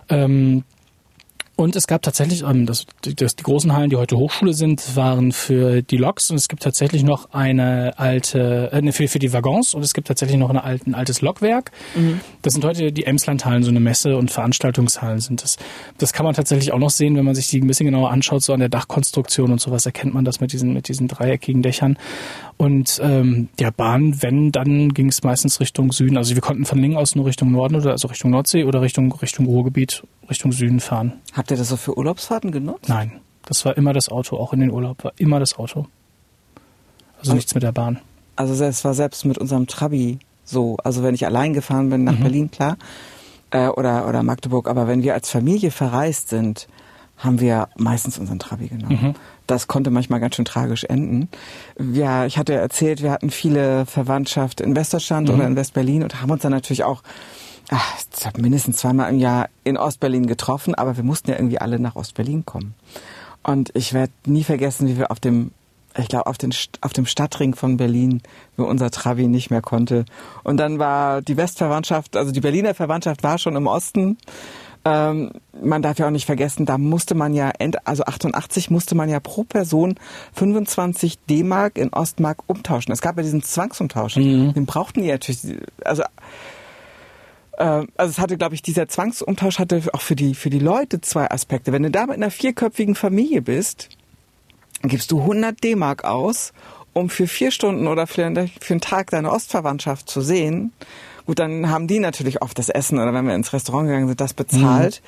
[0.09, 0.65] Ähm,
[1.55, 5.33] und es gab tatsächlich, ähm, das, das, die großen Hallen, die heute Hochschule sind, waren
[5.33, 9.75] für die Loks und es gibt tatsächlich noch eine alte, äh, für, für die Waggons
[9.75, 11.71] und es gibt tatsächlich noch eine alte, ein altes Lokwerk.
[11.95, 12.21] Mhm.
[12.41, 15.57] Das sind heute die Emslandhallen, so eine Messe- und Veranstaltungshallen sind das.
[15.99, 18.43] Das kann man tatsächlich auch noch sehen, wenn man sich die ein bisschen genauer anschaut,
[18.43, 21.99] so an der Dachkonstruktion und sowas erkennt man das mit diesen, mit diesen dreieckigen Dächern.
[22.57, 26.17] Und ähm, ja, Bahn, wenn, dann ging es meistens Richtung Süden.
[26.17, 29.13] Also wir konnten von Lingen aus nur Richtung Norden oder also Richtung Nordsee oder Richtung,
[29.13, 31.15] Richtung Ruhrgebiet, Richtung Süden fahren.
[31.43, 32.89] Habt ihr das so für Urlaubsfahrten genutzt?
[32.89, 35.89] Nein, das war immer das Auto, auch in den Urlaub war immer das Auto.
[37.19, 37.99] Also, also nichts mit der Bahn.
[38.37, 40.77] Also es war selbst mit unserem Trabi so.
[40.85, 42.23] Also wenn ich allein gefahren bin nach mhm.
[42.23, 42.77] Berlin, klar,
[43.51, 46.69] äh, oder, oder Magdeburg, aber wenn wir als Familie verreist sind,
[47.17, 49.01] haben wir meistens unseren Trabi genommen.
[49.03, 49.15] Mhm.
[49.49, 51.29] Das konnte manchmal ganz schön tragisch enden.
[51.93, 55.35] Ja, ich hatte erzählt, wir hatten viele Verwandtschaft in Westdeutschland mhm.
[55.35, 57.03] oder in Westberlin und haben uns dann natürlich auch
[57.71, 57.97] ach,
[58.37, 62.45] mindestens zweimal im Jahr in Ostberlin getroffen, aber wir mussten ja irgendwie alle nach Ostberlin
[62.45, 62.75] kommen.
[63.43, 65.51] Und ich werde nie vergessen, wie wir auf dem,
[65.97, 68.23] ich glaube, auf, den, auf dem Stadtring von Berlin,
[68.57, 70.05] wo unser Travi nicht mehr konnte.
[70.45, 74.19] Und dann war die Westverwandtschaft, also die Berliner Verwandtschaft war schon im Osten.
[74.85, 75.31] Ähm,
[75.63, 77.53] man darf ja auch nicht vergessen, da musste man ja,
[77.85, 79.95] also 88 musste man ja pro Person
[80.33, 82.93] 25 D-Mark in Ostmark umtauschen.
[82.93, 84.17] Es gab ja diesen Zwangsumtausch.
[84.17, 84.55] Mhm.
[84.55, 86.03] Den brauchten die natürlich, also
[87.63, 91.31] also es hatte, glaube ich, dieser Zwangsumtausch hatte auch für die, für die Leute zwei
[91.31, 91.73] Aspekte.
[91.73, 93.91] Wenn du da mit einer vierköpfigen Familie bist,
[94.83, 96.53] gibst du 100 D-Mark aus,
[96.93, 100.73] um für vier Stunden oder für, für einen Tag deine Ostverwandtschaft zu sehen.
[101.27, 104.21] Gut, dann haben die natürlich oft das Essen oder wenn wir ins Restaurant gegangen sind,
[104.21, 105.01] das bezahlt.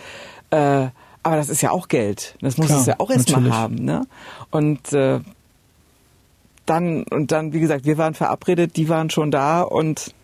[0.53, 0.57] Mhm.
[0.59, 0.91] Äh,
[1.25, 2.37] aber das ist ja auch Geld.
[2.41, 3.77] Das muss Klar, es ja auch erstmal haben.
[3.77, 4.07] Ne?
[4.51, 5.21] Und äh,
[6.67, 10.15] dann, und dann, wie gesagt, wir waren verabredet, die waren schon da und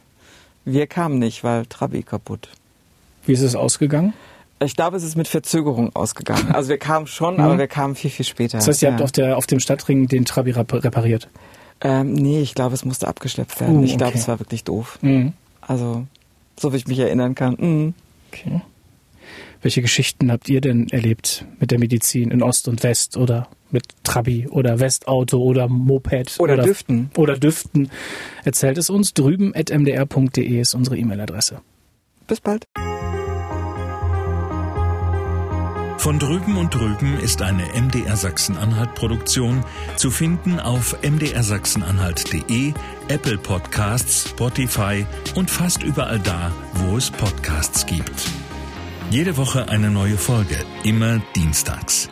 [0.65, 2.49] wir kamen nicht, weil Trabi kaputt.
[3.27, 4.13] Wie ist es ausgegangen?
[4.63, 6.53] Ich glaube, es ist mit Verzögerung ausgegangen.
[6.53, 7.41] Also wir kamen schon, mhm.
[7.41, 8.59] aber wir kamen viel, viel später.
[8.59, 8.93] Das heißt, ihr ja.
[8.93, 11.29] habt auf, der, auf dem Stadtring den Trabi repariert?
[11.81, 13.79] Ähm, nee, ich glaube, es musste abgeschleppt werden.
[13.79, 14.99] Uh, ich glaube, es war wirklich doof.
[15.01, 15.33] Mhm.
[15.63, 16.07] Also,
[16.59, 17.57] so wie ich mich erinnern kann.
[17.59, 17.95] Mhm.
[18.31, 18.61] Okay.
[19.63, 23.85] Welche Geschichten habt ihr denn erlebt mit der Medizin in Ost und West oder mit
[24.05, 27.91] Trabi oder Westauto oder Moped oder, oder Düften oder Düften?
[28.45, 31.61] Erzählt es uns drüben at mdr.de ist unsere E-Mail-Adresse.
[32.27, 32.65] Bis bald.
[35.99, 39.63] Von drüben und drüben ist eine MDR Sachsen-Anhalt Produktion
[39.97, 42.73] zu finden auf mdrsachsenanhalt.de,
[43.09, 45.05] Apple Podcasts, Spotify
[45.35, 48.31] und fast überall da, wo es Podcasts gibt.
[49.11, 52.09] Jede Woche eine neue Folge, immer dienstags.